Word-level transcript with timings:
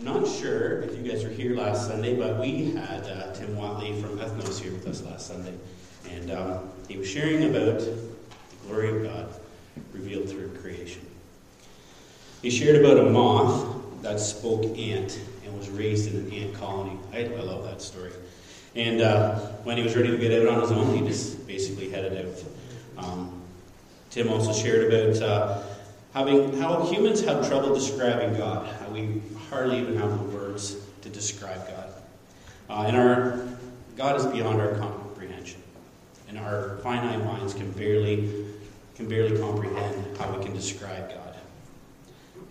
not 0.00 0.26
sure 0.26 0.80
if 0.82 0.96
you 0.96 1.02
guys 1.02 1.24
were 1.24 1.30
here 1.30 1.56
last 1.56 1.88
Sunday, 1.88 2.14
but 2.14 2.38
we 2.38 2.70
had 2.70 3.02
uh, 3.04 3.32
Tim 3.32 3.56
Watley 3.56 4.00
from 4.00 4.18
Ethnos 4.18 4.60
here 4.60 4.72
with 4.72 4.86
us 4.86 5.02
last 5.02 5.26
Sunday. 5.26 5.54
And 6.10 6.30
um, 6.30 6.70
he 6.88 6.96
was 6.96 7.08
sharing 7.08 7.44
about 7.50 7.80
the 7.80 7.98
glory 8.66 8.90
of 8.90 9.02
God 9.02 9.28
revealed 9.92 10.28
through 10.28 10.50
creation. 10.58 11.04
He 12.42 12.50
shared 12.50 12.76
about 12.76 12.98
a 12.98 13.10
moth 13.10 14.02
that 14.02 14.20
spoke 14.20 14.64
ant 14.78 15.20
and 15.44 15.58
was 15.58 15.68
raised 15.68 16.12
in 16.12 16.20
an 16.20 16.32
ant 16.32 16.54
colony. 16.54 16.96
I, 17.12 17.24
I 17.24 17.40
love 17.40 17.64
that 17.64 17.82
story. 17.82 18.12
And 18.76 19.00
uh, 19.00 19.36
when 19.64 19.76
he 19.76 19.82
was 19.82 19.96
ready 19.96 20.10
to 20.10 20.16
get 20.16 20.40
out 20.40 20.54
on 20.54 20.60
his 20.60 20.70
own, 20.70 20.96
he 20.96 21.06
just 21.06 21.44
basically 21.48 21.90
headed 21.90 22.24
out. 22.24 23.04
Um, 23.04 23.42
Tim 24.10 24.30
also 24.30 24.52
shared 24.52 24.92
about 24.92 25.22
uh, 25.22 25.62
having 26.14 26.56
how 26.58 26.86
humans 26.86 27.20
have 27.24 27.46
trouble 27.48 27.74
describing 27.74 28.36
God, 28.36 28.72
how 28.80 28.88
we 28.90 29.20
hardly 29.50 29.78
even 29.78 29.96
have 29.96 30.10
the 30.10 30.36
words 30.36 30.76
to 31.02 31.08
describe 31.08 31.66
God. 31.68 31.92
Uh, 32.68 32.84
and 32.86 32.96
our 32.96 33.46
God 33.96 34.16
is 34.16 34.26
beyond 34.26 34.60
our 34.60 34.74
comprehension, 34.76 35.62
and 36.28 36.38
our 36.38 36.78
finite 36.78 37.24
minds 37.24 37.54
can 37.54 37.70
barely 37.72 38.46
can 38.94 39.08
barely 39.08 39.38
comprehend 39.38 40.16
how 40.18 40.30
we 40.36 40.44
can 40.44 40.52
describe 40.54 41.08
God, 41.08 41.36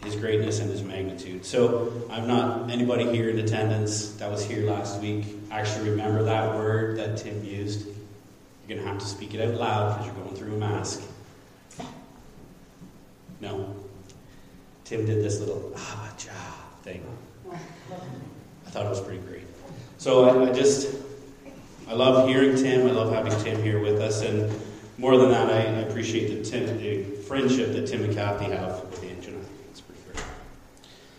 His 0.03 0.15
greatness 0.15 0.59
and 0.59 0.69
His 0.69 0.81
magnitude. 0.81 1.45
So 1.45 1.91
I'm 2.09 2.27
not 2.27 2.69
anybody 2.71 3.05
here 3.05 3.29
in 3.29 3.39
attendance 3.39 4.13
that 4.13 4.31
was 4.31 4.45
here 4.45 4.69
last 4.69 5.01
week. 5.01 5.25
Actually, 5.51 5.91
remember 5.91 6.23
that 6.23 6.55
word 6.55 6.97
that 6.97 7.17
Tim 7.17 7.43
used. 7.43 7.85
You're 7.85 8.77
going 8.77 8.81
to 8.81 8.87
have 8.87 8.99
to 8.99 9.05
speak 9.05 9.33
it 9.33 9.41
out 9.41 9.55
loud 9.55 9.93
because 9.93 10.05
you're 10.07 10.25
going 10.25 10.35
through 10.35 10.55
a 10.55 10.57
mask. 10.57 11.01
No. 13.39 13.75
Tim 14.83 15.05
did 15.05 15.23
this 15.23 15.39
little 15.39 15.73
ah 15.75 16.13
thing. 16.87 17.03
I 17.51 18.69
thought 18.69 18.85
it 18.85 18.89
was 18.89 19.01
pretty 19.01 19.19
great. 19.19 19.45
So 19.97 20.25
I, 20.25 20.49
I, 20.49 20.53
just, 20.53 20.95
I 21.87 21.93
love 21.93 22.27
hearing 22.27 22.55
Tim. 22.55 22.87
I 22.87 22.91
love 22.91 23.11
having 23.11 23.37
Tim 23.43 23.61
here 23.61 23.79
with 23.79 23.99
us. 23.99 24.21
And 24.21 24.49
more 24.97 25.17
than 25.17 25.31
that, 25.31 25.49
I, 25.49 25.57
I 25.57 25.79
appreciate 25.81 26.33
the, 26.33 26.49
Tim, 26.49 26.77
the 26.77 27.03
friendship 27.23 27.73
that 27.73 27.87
Tim 27.87 28.03
and 28.03 28.13
Kathy 28.13 28.45
have 28.45 28.81
with 28.85 29.03
Angie. 29.03 29.35
It's 29.69 29.81
pretty 29.81 30.01
great. 30.05 30.23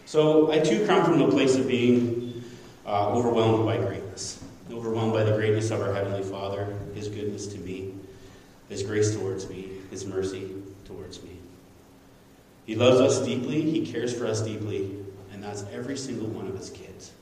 So 0.07 0.51
I 0.51 0.59
too 0.59 0.87
come 0.87 1.05
from 1.05 1.21
a 1.21 1.31
place 1.31 1.57
of 1.57 1.69
being 1.69 2.43
uh, 2.87 3.11
overwhelmed 3.11 3.67
by 3.67 3.77
greatness. 3.77 4.43
Overwhelmed 4.73 5.13
by 5.13 5.25
the 5.25 5.33
greatness 5.33 5.71
of 5.71 5.81
our 5.81 5.93
Heavenly 5.93 6.23
Father, 6.23 6.75
His 6.95 7.09
goodness 7.09 7.47
to 7.49 7.59
me, 7.59 7.95
His 8.69 8.83
grace 8.83 9.15
towards 9.15 9.49
me, 9.49 9.71
His 9.91 10.07
mercy 10.07 10.51
towards 10.87 11.23
me. 11.23 11.31
He 12.65 12.75
loves 12.75 13.01
us 13.01 13.27
deeply, 13.27 13.63
He 13.63 13.91
cares 13.91 14.17
for 14.17 14.27
us 14.27 14.43
deeply, 14.43 14.95
and 15.39 15.47
that's 15.47 15.65
every 15.73 15.97
single 15.97 16.27
one 16.27 16.49
of 16.49 16.59
His 16.59 16.71
kids. 16.71 17.13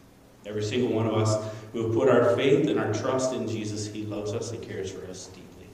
Every 0.46 0.62
single 0.62 0.88
one 0.90 1.06
of 1.06 1.12
us 1.12 1.52
who 1.74 1.82
have 1.84 1.94
put 1.94 2.08
our 2.08 2.34
faith 2.34 2.66
and 2.66 2.80
our 2.80 2.90
trust 2.94 3.34
in 3.34 3.46
Jesus, 3.46 3.86
He 3.86 4.06
loves 4.06 4.32
us 4.32 4.52
and 4.52 4.62
cares 4.62 4.90
for 4.90 5.06
us 5.10 5.26
deeply. 5.26 5.66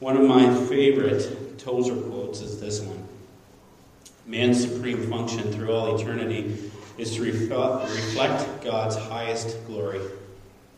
One 0.00 0.16
of 0.16 0.24
my 0.24 0.52
favorite 0.66 1.60
Tozer 1.60 1.94
quotes 1.94 2.40
is 2.40 2.60
this 2.60 2.80
one 2.80 3.06
Man's 4.26 4.60
supreme 4.60 5.08
function 5.08 5.52
through 5.52 5.72
all 5.72 5.96
eternity 5.96 6.72
is 6.98 7.14
to 7.14 7.22
reflect 7.22 8.64
God's 8.64 8.96
highest 8.96 9.64
glory, 9.68 10.00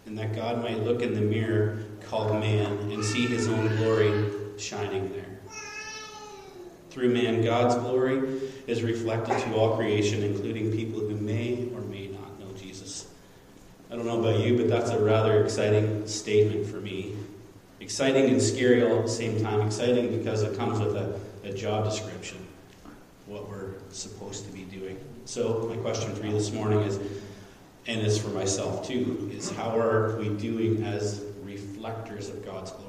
and 0.04 0.18
that 0.18 0.34
God 0.34 0.62
might 0.62 0.80
look 0.80 1.00
in 1.00 1.14
the 1.14 1.22
mirror 1.22 1.84
called 2.02 2.38
man 2.38 2.66
and 2.92 3.02
see 3.02 3.26
his 3.26 3.48
own 3.48 3.74
glory 3.78 4.12
shining 4.58 5.10
there. 5.10 5.27
Through 6.90 7.10
man, 7.10 7.42
God's 7.42 7.74
glory 7.76 8.40
is 8.66 8.82
reflected 8.82 9.38
to 9.40 9.54
all 9.54 9.76
creation, 9.76 10.22
including 10.22 10.72
people 10.72 11.00
who 11.00 11.16
may 11.16 11.68
or 11.74 11.80
may 11.82 12.08
not 12.08 12.38
know 12.40 12.52
Jesus. 12.56 13.06
I 13.90 13.96
don't 13.96 14.06
know 14.06 14.20
about 14.20 14.40
you, 14.40 14.56
but 14.56 14.68
that's 14.68 14.90
a 14.90 14.98
rather 14.98 15.42
exciting 15.44 16.06
statement 16.06 16.66
for 16.66 16.76
me. 16.76 17.14
Exciting 17.80 18.28
and 18.28 18.40
scary 18.40 18.82
all 18.82 18.98
at 18.98 19.04
the 19.04 19.10
same 19.10 19.42
time. 19.42 19.60
Exciting 19.62 20.18
because 20.18 20.42
it 20.42 20.56
comes 20.56 20.78
with 20.80 20.96
a, 20.96 21.18
a 21.44 21.52
job 21.52 21.84
description, 21.84 22.38
what 23.26 23.48
we're 23.48 23.74
supposed 23.90 24.44
to 24.46 24.52
be 24.52 24.64
doing. 24.64 24.98
So, 25.24 25.66
my 25.68 25.76
question 25.76 26.14
for 26.14 26.26
you 26.26 26.32
this 26.32 26.52
morning 26.52 26.80
is, 26.80 26.98
and 27.86 28.00
is 28.00 28.18
for 28.18 28.28
myself 28.28 28.86
too, 28.86 29.30
is 29.32 29.50
how 29.50 29.78
are 29.78 30.16
we 30.16 30.28
doing 30.30 30.82
as 30.84 31.22
reflectors 31.42 32.28
of 32.28 32.44
God's 32.44 32.70
glory? 32.72 32.87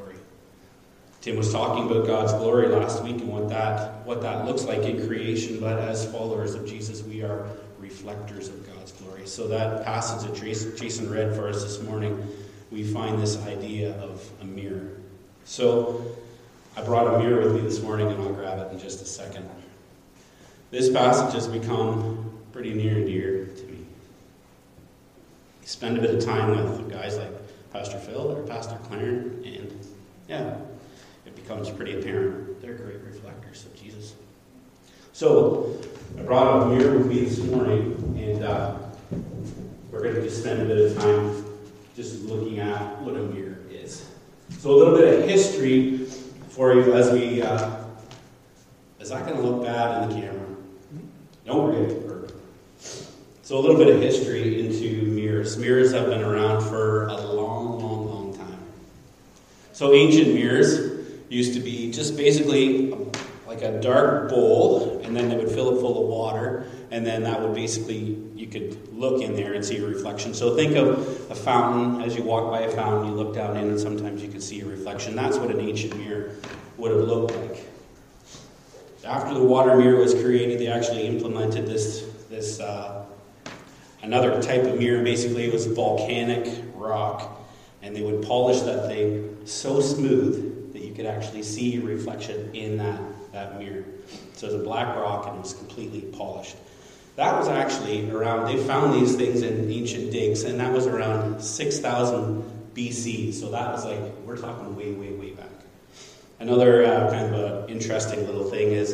Tim 1.22 1.35
was 1.35 1.52
talking 1.52 1.90
about 1.90 2.07
God's 2.07 2.31
glory 2.34 2.68
last 2.68 3.03
week 3.03 3.18
and 3.18 3.28
what 3.28 3.50
that, 3.50 4.06
what 4.06 4.22
that 4.22 4.46
looks 4.46 4.63
like 4.63 4.84
in 4.84 5.06
creation, 5.06 5.59
but 5.59 5.78
as 5.78 6.09
followers 6.12 6.56
of 6.56 6.66
Jesus, 6.66 7.03
we 7.03 7.24
are 7.24 7.46
reflectors 7.78 8.47
of 8.47 8.66
God's 8.74 8.94
glory. 8.94 9.28
So, 9.28 9.47
that 9.50 9.84
passage 9.84 10.30
that 10.30 10.78
Jason 10.78 11.09
read 11.09 11.35
for 11.35 11.50
us 11.50 11.62
this 11.62 11.81
morning, 11.84 12.25
we 12.72 12.84
find 12.84 13.22
this 13.22 13.44
idea 13.46 14.00
of 14.00 14.30
a 14.41 14.46
mirror. 14.46 14.91
So, 15.44 16.06
I 16.78 16.84
brought 16.84 17.13
a 17.13 17.19
mirror 17.19 17.41
with 17.41 17.56
me 17.56 17.62
this 17.62 17.81
morning, 17.81 18.07
and 18.07 18.22
I'll 18.22 18.34
grab 18.34 18.59
it 18.59 18.72
in 18.72 18.80
just 18.80 19.01
a 19.01 19.06
second. 19.06 19.50
This 20.72 20.90
passage 20.90 21.34
has 21.34 21.47
become 21.47 22.31
pretty 22.53 22.74
near 22.74 22.96
and 22.96 23.06
dear 23.06 23.46
to 23.46 23.63
me. 23.66 23.86
Spend 25.66 25.97
a 25.97 26.01
bit 26.01 26.16
of 26.16 26.24
time 26.24 26.51
with 26.51 26.90
guys 26.90 27.18
like 27.18 27.31
Pastor 27.74 28.00
Phil 28.00 28.31
or 28.31 28.44
Pastor 28.44 28.78
Clarence, 28.84 29.46
and 29.46 29.86
yeah, 30.28 30.57
becomes 31.50 31.72
pretty 31.72 32.00
apparent. 32.00 32.62
They're 32.62 32.76
great 32.76 33.02
reflectors 33.02 33.66
of 33.66 33.76
Jesus. 33.76 34.14
So, 35.14 35.82
I 36.16 36.22
brought 36.22 36.62
a 36.62 36.66
mirror 36.68 37.00
with 37.00 37.08
me 37.08 37.22
this 37.22 37.40
morning, 37.40 38.16
and 38.20 38.44
uh, 38.44 38.78
we're 39.92 40.04
going 40.04 40.14
to 40.14 40.22
just 40.22 40.42
spend 40.42 40.62
a 40.62 40.66
bit 40.66 40.92
of 40.92 40.98
time 41.02 41.44
just 41.96 42.24
looking 42.26 42.60
at 42.60 43.02
what 43.02 43.16
a 43.16 43.20
mirror 43.20 43.58
is. 43.72 44.08
So, 44.60 44.70
a 44.70 44.76
little 44.78 44.96
bit 44.96 45.24
of 45.24 45.28
history 45.28 46.06
for 46.50 46.76
you 46.76 46.94
as 46.94 47.12
we. 47.12 47.42
Uh, 47.42 47.78
is 49.00 49.10
that 49.10 49.26
going 49.26 49.38
to 49.38 49.42
look 49.42 49.66
bad 49.66 50.04
in 50.04 50.10
the 50.10 50.22
camera? 50.22 50.46
Don't 51.48 51.74
forget 51.74 51.90
it. 51.90 52.36
So, 53.42 53.58
a 53.58 53.60
little 53.60 53.78
bit 53.78 53.88
of 53.88 54.00
history 54.00 54.64
into 54.64 55.02
mirrors. 55.08 55.58
Mirrors 55.58 55.94
have 55.94 56.10
been 56.10 56.22
around 56.22 56.62
for 56.62 57.08
a 57.08 57.18
long, 57.18 57.81
long, 57.81 58.08
long 58.08 58.38
time. 58.38 58.60
So, 59.74 59.96
ancient 59.96 60.36
mirrors 60.36 60.89
used 61.30 61.54
to 61.54 61.60
be 61.60 61.92
just 61.92 62.18
basically 62.18 62.94
like 63.48 63.62
a 63.62 63.80
dark 63.82 64.30
bowl, 64.30 65.02
and 65.04 65.16
then 65.16 65.30
they 65.30 65.36
would 65.36 65.50
fill 65.50 65.76
it 65.76 65.80
full 65.80 66.04
of 66.04 66.08
water, 66.08 66.70
and 66.92 67.06
then 67.06 67.24
that 67.24 67.42
would 67.42 67.56
basically, 67.56 68.18
you 68.36 68.48
could 68.48 68.94
look 68.94 69.22
in 69.22 69.36
there 69.36 69.54
and 69.54 69.66
see 69.66 69.78
a 69.78 69.86
reflection. 69.86 70.34
So 70.34 70.56
think 70.56 70.76
of 70.76 71.00
a 71.32 71.36
fountain. 71.36 72.02
As 72.04 72.16
you 72.16 72.24
walk 72.24 72.52
by 72.52 72.62
a 72.62 72.72
fountain, 72.72 73.12
you 73.12 73.16
look 73.16 73.34
down 73.34 73.58
in, 73.58 73.70
and 73.70 73.80
sometimes 73.80 74.22
you 74.22 74.30
could 74.30 74.44
see 74.44 74.62
a 74.62 74.66
reflection. 74.66 75.16
That's 75.16 75.38
what 75.38 75.50
an 75.50 75.60
ancient 75.62 75.98
mirror 75.98 76.36
would 76.78 76.92
have 76.92 77.02
looked 77.02 77.36
like. 77.36 77.66
After 79.04 79.34
the 79.34 79.44
water 79.44 79.76
mirror 79.76 80.00
was 80.00 80.14
created, 80.14 80.60
they 80.60 80.68
actually 80.68 81.08
implemented 81.08 81.66
this, 81.66 82.06
this 82.30 82.60
uh, 82.60 83.06
another 84.04 84.42
type 84.44 84.64
of 84.64 84.78
mirror. 84.78 85.04
Basically, 85.04 85.46
it 85.46 85.54
was 85.54 85.66
volcanic 85.66 86.64
rock, 86.76 87.42
and 87.82 87.96
they 87.96 88.04
would 88.04 88.22
polish 88.22 88.62
that 88.62 88.88
thing 88.88 89.38
so 89.46 89.80
smooth 89.80 90.49
could 91.00 91.08
actually 91.08 91.44
see 91.44 91.78
a 91.78 91.80
reflection 91.80 92.54
in 92.54 92.76
that, 92.76 93.00
that 93.32 93.58
mirror. 93.58 93.86
So 94.34 94.48
it's 94.48 94.56
a 94.56 94.60
black 94.60 94.98
rock 94.98 95.28
and 95.28 95.38
it 95.38 95.42
was 95.42 95.54
completely 95.54 96.02
polished. 96.02 96.58
That 97.16 97.40
was 97.40 97.48
actually 97.48 98.12
around, 98.12 98.48
they 98.48 98.62
found 98.62 98.94
these 98.94 99.16
things 99.16 99.42
in 99.42 99.72
ancient 99.72 100.12
digs, 100.12 100.44
and 100.44 100.60
that 100.60 100.74
was 100.74 100.88
around 100.88 101.42
6000 101.42 102.44
BC. 102.74 103.34
So 103.34 103.50
that 103.52 103.72
was 103.72 103.86
like, 103.86 104.00
we're 104.26 104.36
talking 104.36 104.76
way, 104.76 104.92
way, 104.92 105.14
way 105.14 105.30
back. 105.32 105.48
Another 106.42 106.86
uh, 106.86 107.10
kind 107.10 107.34
of 107.34 107.70
interesting 107.70 108.26
little 108.26 108.50
thing 108.50 108.74
is 108.74 108.94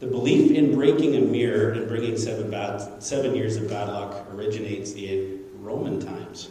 the 0.00 0.08
belief 0.08 0.50
in 0.50 0.74
breaking 0.74 1.14
a 1.14 1.20
mirror 1.20 1.70
and 1.74 1.86
bringing 1.86 2.18
seven, 2.18 2.50
bad, 2.50 3.00
seven 3.00 3.36
years 3.36 3.54
of 3.54 3.68
bad 3.68 3.88
luck 3.88 4.26
originates 4.34 4.94
in 4.94 5.44
Roman 5.60 6.04
times. 6.04 6.48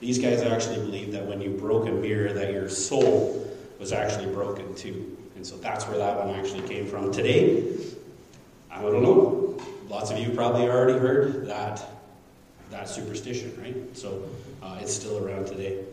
These 0.00 0.18
guys 0.18 0.40
actually 0.40 0.76
believed 0.76 1.12
that 1.12 1.26
when 1.26 1.42
you 1.42 1.50
broke 1.50 1.88
a 1.88 1.92
mirror, 1.92 2.32
that 2.32 2.52
your 2.54 2.70
soul 2.70 3.43
was 3.84 3.92
actually 3.92 4.32
broken 4.32 4.74
too. 4.74 5.14
And 5.36 5.46
so 5.46 5.58
that's 5.58 5.86
where 5.86 5.98
that 5.98 6.16
one 6.16 6.34
actually 6.34 6.66
came 6.66 6.86
from. 6.86 7.12
Today, 7.12 7.76
I 8.70 8.80
don't 8.80 9.02
know. 9.02 9.60
Lots 9.90 10.10
of 10.10 10.16
you 10.16 10.30
probably 10.30 10.66
already 10.66 10.98
heard 10.98 11.46
that 11.48 11.84
that 12.70 12.88
superstition, 12.88 13.54
right? 13.60 13.76
So 13.94 14.26
uh, 14.62 14.78
it's 14.80 14.94
still 14.94 15.22
around 15.22 15.48
today. 15.48 15.84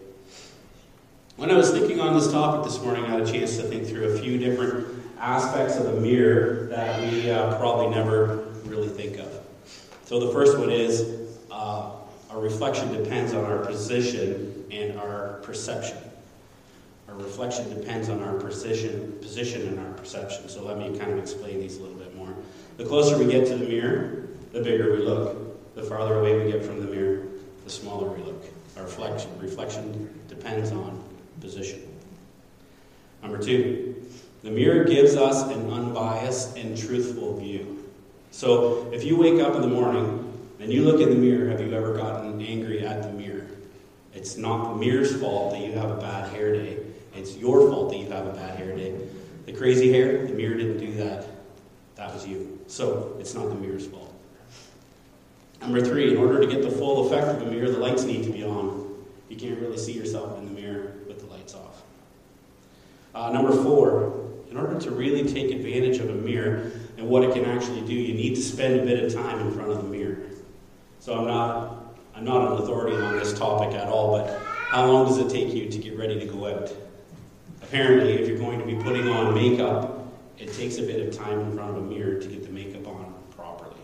When 1.35 1.51
I 1.51 1.57
was 1.57 1.71
thinking 1.71 1.99
on 1.99 2.13
this 2.13 2.31
topic 2.31 2.63
this 2.63 2.81
morning, 2.81 3.03
I 3.03 3.09
had 3.09 3.21
a 3.23 3.29
chance 3.29 3.57
to 3.57 3.63
think 3.63 3.85
through 3.85 4.13
a 4.13 4.19
few 4.19 4.37
different 4.37 4.87
aspects 5.19 5.75
of 5.75 5.83
the 5.83 5.99
mirror 5.99 6.67
that 6.67 6.97
we 7.01 7.29
uh, 7.29 7.57
probably 7.57 7.93
never 7.93 8.45
really 8.63 8.87
think 8.87 9.17
of. 9.17 9.37
So 10.05 10.17
the 10.17 10.31
first 10.31 10.57
one 10.57 10.71
is 10.71 11.27
uh, 11.51 11.91
our 12.29 12.39
reflection 12.39 12.93
depends 12.93 13.33
on 13.33 13.43
our 13.43 13.65
position 13.65 14.65
and 14.71 14.97
our 14.97 15.41
perception. 15.43 15.97
Our 17.11 17.17
reflection 17.17 17.77
depends 17.77 18.07
on 18.07 18.23
our 18.23 18.35
position, 18.35 19.17
position 19.21 19.67
and 19.67 19.79
our 19.79 19.93
perception. 19.93 20.47
So 20.47 20.63
let 20.63 20.77
me 20.77 20.97
kind 20.97 21.11
of 21.11 21.19
explain 21.19 21.59
these 21.59 21.77
a 21.77 21.81
little 21.81 21.97
bit 21.97 22.15
more. 22.15 22.33
The 22.77 22.85
closer 22.85 23.17
we 23.17 23.29
get 23.29 23.45
to 23.47 23.57
the 23.57 23.67
mirror, 23.67 24.27
the 24.53 24.61
bigger 24.61 24.91
we 24.91 24.99
look. 24.99 25.75
the 25.75 25.83
farther 25.83 26.19
away 26.19 26.37
we 26.43 26.51
get 26.51 26.63
from 26.65 26.85
the 26.85 26.93
mirror, 26.93 27.23
the 27.63 27.69
smaller 27.69 28.09
we 28.09 28.21
look. 28.23 28.43
Our 28.77 28.83
reflection, 28.83 29.29
reflection 29.39 30.21
depends 30.27 30.71
on 30.71 31.01
position. 31.39 31.81
Number 33.21 33.37
two, 33.37 34.03
the 34.43 34.51
mirror 34.51 34.83
gives 34.83 35.15
us 35.15 35.43
an 35.43 35.69
unbiased 35.69 36.57
and 36.57 36.77
truthful 36.77 37.37
view. 37.37 37.89
So 38.31 38.89
if 38.91 39.03
you 39.03 39.17
wake 39.17 39.39
up 39.39 39.55
in 39.55 39.61
the 39.61 39.67
morning 39.67 40.33
and 40.59 40.71
you 40.71 40.83
look 40.83 40.99
in 40.99 41.09
the 41.09 41.15
mirror, 41.15 41.49
have 41.49 41.61
you 41.61 41.73
ever 41.73 41.95
gotten 41.95 42.41
angry 42.41 42.85
at 42.85 43.03
the 43.03 43.11
mirror? 43.11 43.47
It's 44.13 44.37
not 44.37 44.73
the 44.73 44.79
mirror's 44.79 45.19
fault 45.19 45.53
that 45.53 45.61
you 45.61 45.71
have 45.73 45.91
a 45.91 45.95
bad 45.95 46.31
hair 46.33 46.53
day. 46.53 46.80
It's 47.13 47.35
your 47.35 47.69
fault 47.69 47.91
that 47.91 47.97
you 47.97 48.09
have 48.09 48.27
a 48.27 48.33
bad 48.33 48.57
hair 48.57 48.75
day. 48.75 48.99
The 49.45 49.53
crazy 49.53 49.91
hair, 49.91 50.25
the 50.25 50.33
mirror 50.33 50.55
didn't 50.55 50.79
do 50.79 50.93
that. 51.03 51.27
That 51.95 52.13
was 52.13 52.25
you. 52.25 52.59
So 52.67 53.15
it's 53.19 53.33
not 53.33 53.49
the 53.49 53.55
mirror's 53.55 53.87
fault. 53.87 54.13
Number 55.61 55.81
three, 55.81 56.11
in 56.11 56.17
order 56.17 56.39
to 56.39 56.47
get 56.47 56.63
the 56.63 56.71
full 56.71 57.07
effect 57.07 57.27
of 57.27 57.47
a 57.47 57.51
mirror, 57.51 57.69
the 57.69 57.77
lights 57.77 58.03
need 58.03 58.23
to 58.23 58.31
be 58.31 58.43
on. 58.43 58.95
You 59.29 59.37
can't 59.37 59.59
really 59.59 59.77
see 59.77 59.93
yourself 59.93 60.37
in 60.39 60.45
the 60.45 60.61
mirror 60.61 60.93
with 61.07 61.19
the 61.19 61.27
lights 61.27 61.53
off. 61.53 61.83
Uh, 63.13 63.31
number 63.31 63.51
four, 63.51 64.29
in 64.49 64.57
order 64.57 64.79
to 64.79 64.91
really 64.91 65.23
take 65.31 65.51
advantage 65.51 65.99
of 65.99 66.09
a 66.09 66.13
mirror 66.13 66.71
and 66.97 67.07
what 67.07 67.23
it 67.23 67.33
can 67.33 67.45
actually 67.45 67.81
do, 67.81 67.93
you 67.93 68.13
need 68.13 68.35
to 68.35 68.41
spend 68.41 68.79
a 68.79 68.83
bit 68.83 69.03
of 69.03 69.13
time 69.13 69.39
in 69.39 69.51
front 69.53 69.69
of 69.69 69.77
the 69.77 69.89
mirror. 69.89 70.17
So 70.99 71.17
I'm 71.17 71.27
not 71.27 71.77
I'm 72.13 72.25
not 72.25 72.51
an 72.51 72.63
authority 72.63 72.97
on 72.97 73.17
this 73.17 73.33
topic 73.33 73.73
at 73.73 73.87
all, 73.87 74.11
but 74.11 74.39
how 74.69 74.85
long 74.85 75.07
does 75.07 75.17
it 75.17 75.29
take 75.29 75.53
you 75.53 75.69
to 75.69 75.77
get 75.77 75.97
ready 75.97 76.19
to 76.19 76.25
go 76.25 76.47
out? 76.47 76.71
Apparently, 77.61 78.13
if 78.13 78.27
you're 78.27 78.37
going 78.37 78.59
to 78.59 78.65
be 78.65 78.75
putting 78.75 79.07
on 79.07 79.33
makeup, 79.33 80.07
it 80.37 80.53
takes 80.53 80.77
a 80.77 80.81
bit 80.81 81.07
of 81.07 81.15
time 81.15 81.39
in 81.39 81.55
front 81.55 81.77
of 81.77 81.77
a 81.77 81.81
mirror 81.81 82.19
to 82.19 82.27
get 82.27 82.43
the 82.43 82.49
makeup 82.49 82.87
on 82.87 83.13
properly. 83.35 83.75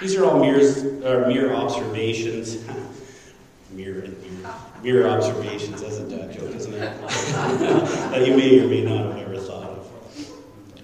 These 0.00 0.16
are 0.16 0.24
all 0.24 0.40
mirrors, 0.40 0.84
or 0.84 1.26
mirror 1.26 1.54
observations. 1.54 2.64
mirror 3.70 4.02
mirror. 4.32 4.54
Mirror 4.82 5.08
observations, 5.08 5.80
that's 5.80 5.96
a 5.96 6.08
dad 6.08 6.32
joke, 6.32 6.54
isn't 6.54 6.74
it? 6.74 7.00
that 7.00 8.26
you 8.26 8.36
may 8.36 8.60
or 8.60 8.68
may 8.68 8.84
not 8.84 9.12
have 9.12 9.18
ever 9.18 9.38
thought 9.38 9.70
of. 9.70 9.90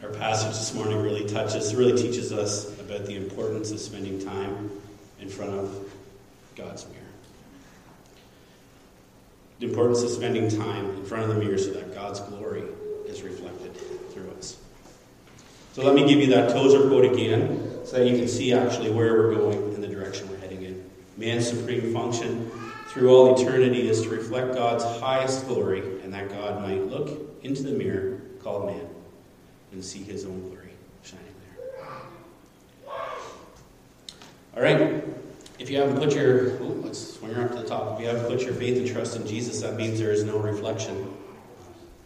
Our 0.03 0.11
passage 0.11 0.57
this 0.59 0.75
morning 0.75 1.03
really 1.03 1.27
touches, 1.27 1.75
really 1.75 2.01
teaches 2.01 2.33
us 2.33 2.79
about 2.81 3.07
the 3.07 3.17
importance 3.17 3.71
of 3.71 3.79
spending 3.79 4.19
time 4.25 4.71
in 5.21 5.29
front 5.29 5.53
of 5.53 5.93
God's 6.57 6.87
mirror. 6.89 7.10
The 9.61 9.67
importance 9.67 10.03
of 10.03 10.11
spending 10.11 10.49
time 10.49 10.91
in 10.91 11.05
front 11.05 11.23
of 11.25 11.29
the 11.29 11.37
mirror 11.37 11.59
so 11.59 11.71
that 11.73 11.95
God's 11.95 12.19
glory 12.21 12.65
is 13.07 13.23
reflected 13.23 13.77
through 14.11 14.31
us. 14.39 14.57
So 15.75 15.85
let 15.85 15.95
me 15.95 16.09
give 16.09 16.19
you 16.19 16.29
that 16.29 16.51
Tozer 16.51 16.89
quote 16.89 17.05
again 17.05 17.71
so 17.85 17.99
that 17.99 18.09
you 18.09 18.17
can 18.17 18.27
see 18.27 18.53
actually 18.55 18.91
where 18.91 19.13
we're 19.15 19.35
going 19.35 19.75
and 19.75 19.85
the 19.85 19.89
direction 19.89 20.29
we're 20.31 20.39
heading 20.39 20.63
in. 20.63 20.91
Man's 21.19 21.47
supreme 21.47 21.93
function 21.93 22.51
through 22.89 23.15
all 23.15 23.39
eternity 23.39 23.89
is 23.89 24.03
to 24.03 24.09
reflect 24.09 24.55
God's 24.55 24.83
highest 25.01 25.47
glory 25.47 26.01
and 26.03 26.13
that 26.15 26.31
God 26.31 26.63
might 26.63 26.87
look 26.87 27.21
into 27.43 27.63
the 27.63 27.73
mirror 27.73 28.21
called 28.43 28.67
man 28.67 28.89
and 29.73 29.85
see 29.85 30.03
his 30.03 30.25
own 30.25 30.41
glory 30.49 30.71
shining 31.03 31.27
there. 31.59 31.85
All 34.57 34.63
right. 34.63 35.20
If 35.61 35.69
you 35.69 35.77
haven't 35.77 35.99
put 35.99 36.15
your, 36.15 36.55
ooh, 36.63 36.81
let's 36.83 37.17
swing 37.17 37.35
her 37.35 37.45
up 37.45 37.51
to 37.51 37.59
the 37.59 37.69
top. 37.69 37.95
If 37.95 38.01
you 38.01 38.07
haven't 38.07 38.27
put 38.27 38.41
your 38.41 38.55
faith 38.55 38.79
and 38.79 38.89
trust 38.89 39.15
in 39.15 39.27
Jesus, 39.27 39.61
that 39.61 39.77
means 39.77 39.99
there 39.99 40.11
is 40.11 40.25
no 40.25 40.39
reflection. 40.39 41.15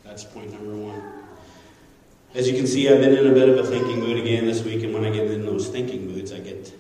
That's 0.03 0.25
point 0.25 0.51
number 0.51 0.75
one. 0.75 1.01
As 2.35 2.51
you 2.51 2.57
can 2.57 2.67
see, 2.67 2.89
I've 2.89 3.01
been 3.01 3.17
in 3.17 3.29
a 3.29 3.33
bit 3.33 3.49
of 3.49 3.65
a 3.65 3.69
thinking 3.69 4.01
mood 4.01 4.19
again 4.19 4.45
this 4.45 4.65
week, 4.65 4.83
and 4.83 4.93
when 4.93 5.05
I 5.05 5.11
get 5.11 5.31
in 5.31 5.47
those 5.47 5.69
thinking 5.69 6.05
moods, 6.05 6.33
I 6.33 6.41
get 6.41 6.75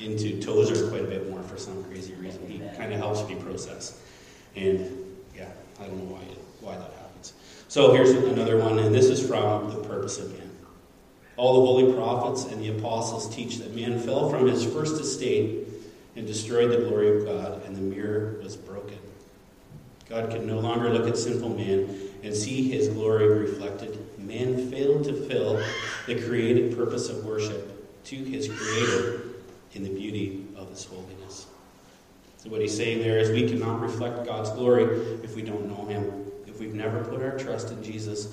into 0.00 0.42
Tozer 0.42 0.88
quite 0.88 1.02
a 1.02 1.06
bit 1.06 1.30
more 1.30 1.44
for 1.44 1.56
some 1.58 1.84
crazy 1.84 2.14
reason. 2.14 2.44
He 2.50 2.58
kind 2.76 2.92
of 2.92 2.98
helps 2.98 3.26
me 3.28 3.36
process. 3.36 4.02
And 4.56 4.80
yeah, 5.32 5.48
I 5.80 5.86
don't 5.86 5.96
know 5.96 6.12
why, 6.12 6.22
why 6.60 6.76
that 6.76 6.92
happens. 6.92 7.34
So 7.68 7.92
here's 7.92 8.10
another 8.10 8.58
one, 8.58 8.80
and 8.80 8.92
this 8.92 9.06
is 9.06 9.24
from 9.24 9.70
The 9.70 9.88
Purpose 9.88 10.18
of 10.18 10.32
Man. 10.32 10.50
All 11.36 11.60
the 11.60 11.66
holy 11.66 11.92
prophets 11.94 12.46
and 12.46 12.60
the 12.60 12.76
apostles 12.76 13.32
teach 13.32 13.58
that 13.58 13.76
man 13.76 14.00
fell 14.00 14.28
from 14.28 14.48
his 14.48 14.64
first 14.64 15.00
estate 15.00 15.68
and 16.16 16.26
destroyed 16.26 16.70
the 16.70 16.78
glory 16.78 17.16
of 17.16 17.24
God, 17.24 17.62
and 17.66 17.76
the 17.76 17.80
mirror 17.80 18.36
was 18.42 18.56
broken. 18.56 18.98
God 20.08 20.30
could 20.30 20.46
no 20.46 20.58
longer 20.58 20.90
look 20.90 21.08
at 21.08 21.16
sinful 21.16 21.50
man 21.50 21.94
and 22.22 22.34
see 22.34 22.70
his 22.70 22.88
glory 22.88 23.26
reflected. 23.28 23.98
Man 24.18 24.70
failed 24.70 25.04
to 25.04 25.12
fill 25.28 25.62
the 26.06 26.20
created 26.22 26.76
purpose 26.76 27.08
of 27.08 27.24
worship 27.24 28.04
to 28.04 28.16
his 28.16 28.48
Creator 28.48 29.22
in 29.74 29.82
the 29.82 29.90
beauty 29.90 30.46
of 30.56 30.70
his 30.70 30.84
holiness. 30.84 31.46
So, 32.38 32.50
what 32.50 32.60
he's 32.60 32.76
saying 32.76 33.00
there 33.00 33.18
is 33.18 33.30
we 33.30 33.48
cannot 33.48 33.80
reflect 33.80 34.24
God's 34.24 34.50
glory 34.50 34.84
if 35.24 35.34
we 35.34 35.42
don't 35.42 35.66
know 35.66 35.86
him. 35.86 36.30
If 36.46 36.60
we've 36.60 36.74
never 36.74 37.02
put 37.04 37.20
our 37.22 37.36
trust 37.36 37.72
in 37.72 37.82
Jesus, 37.82 38.32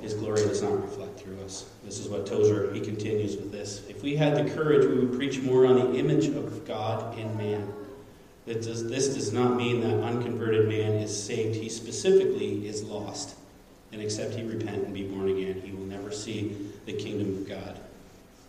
his 0.00 0.14
glory 0.14 0.42
does 0.42 0.62
not 0.62 0.80
reflect 0.80 1.18
through 1.18 1.40
us. 1.40 1.66
This 1.84 1.98
is 1.98 2.08
what 2.08 2.26
Tozer, 2.26 2.72
he 2.72 2.80
continues 2.80 3.36
with 3.36 3.50
this. 3.50 3.82
If 3.88 4.02
we 4.02 4.16
had 4.16 4.36
the 4.36 4.54
courage, 4.54 4.86
we 4.86 4.98
would 4.98 5.14
preach 5.14 5.40
more 5.40 5.66
on 5.66 5.76
the 5.76 5.98
image 5.98 6.26
of 6.26 6.66
God 6.66 7.18
in 7.18 7.36
man. 7.36 7.72
That 8.46 8.62
Does, 8.62 8.88
this 8.88 9.14
does 9.14 9.32
not 9.32 9.56
mean 9.56 9.80
that 9.80 10.02
unconverted 10.02 10.68
man 10.68 10.92
is 10.92 11.22
saved. 11.22 11.56
He 11.56 11.68
specifically 11.68 12.66
is 12.66 12.82
lost. 12.82 13.36
And 13.92 14.00
except 14.00 14.34
he 14.34 14.42
repent 14.42 14.84
and 14.84 14.94
be 14.94 15.04
born 15.04 15.28
again, 15.28 15.60
he 15.62 15.72
will 15.72 15.86
never 15.86 16.12
see 16.12 16.56
the 16.86 16.92
kingdom 16.92 17.36
of 17.36 17.48
God. 17.48 17.78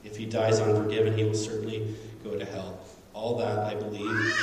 If 0.04 0.16
he 0.16 0.26
dies 0.26 0.60
unforgiven, 0.60 1.18
he 1.18 1.24
will 1.24 1.34
certainly 1.34 1.96
go 2.24 2.38
to 2.38 2.46
hell. 2.46 2.80
All 3.14 3.38
that 3.38 3.60
I 3.60 3.76
believe. 3.76 4.34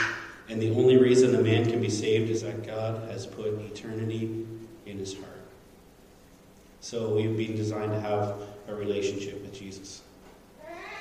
And 0.49 0.61
the 0.61 0.71
only 0.71 0.97
reason 0.97 1.35
a 1.35 1.41
man 1.41 1.69
can 1.69 1.81
be 1.81 1.91
saved 1.91 2.31
is 2.31 2.43
that 2.43 2.67
God 2.67 3.11
has 3.11 3.27
put 3.27 3.59
eternity 3.61 4.47
in 4.85 4.99
his 4.99 5.15
heart. 5.15 5.36
So 6.87 7.09
we've 7.09 7.37
been 7.37 7.57
designed 7.57 7.91
to 7.91 8.01
have 8.01 8.37
a 8.69 8.75
relationship 8.77 9.43
with 9.43 9.53
Jesus. 9.53 10.03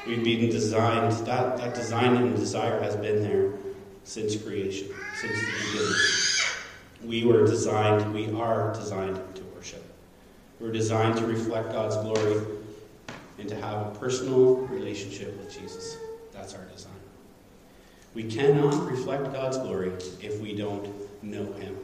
We've 0.08 0.24
been 0.24 0.50
designed, 0.50 1.12
that, 1.28 1.58
that 1.58 1.76
design 1.76 2.16
and 2.16 2.36
desire 2.36 2.82
has 2.82 2.96
been 2.96 3.22
there 3.22 3.52
since 4.04 4.36
creation, 4.36 4.88
since 5.22 5.40
the 5.40 5.46
beginning. 5.68 5.96
We 7.04 7.24
were 7.24 7.46
designed, 7.46 8.12
we 8.16 8.34
are 8.34 8.74
designed 8.74 9.20
to 9.36 9.44
worship. 9.56 9.86
We're 10.60 10.72
designed 10.72 11.20
to 11.20 11.28
reflect 11.28 11.72
God's 11.72 11.98
glory 11.98 12.42
and 13.38 13.48
to 13.48 13.56
have 13.56 13.86
a 13.86 14.00
personal 14.00 14.56
relationship 14.66 15.38
with 15.38 15.54
Jesus. 15.54 15.98
That's 16.32 16.56
our 16.56 16.64
design. 16.64 16.94
We 18.15 18.24
cannot 18.24 18.89
reflect 18.89 19.32
God's 19.32 19.60
glory 19.60 19.92
if 20.20 20.42
we 20.42 20.56
don't 20.56 20.92
know 21.22 21.46
Him. 21.54 21.77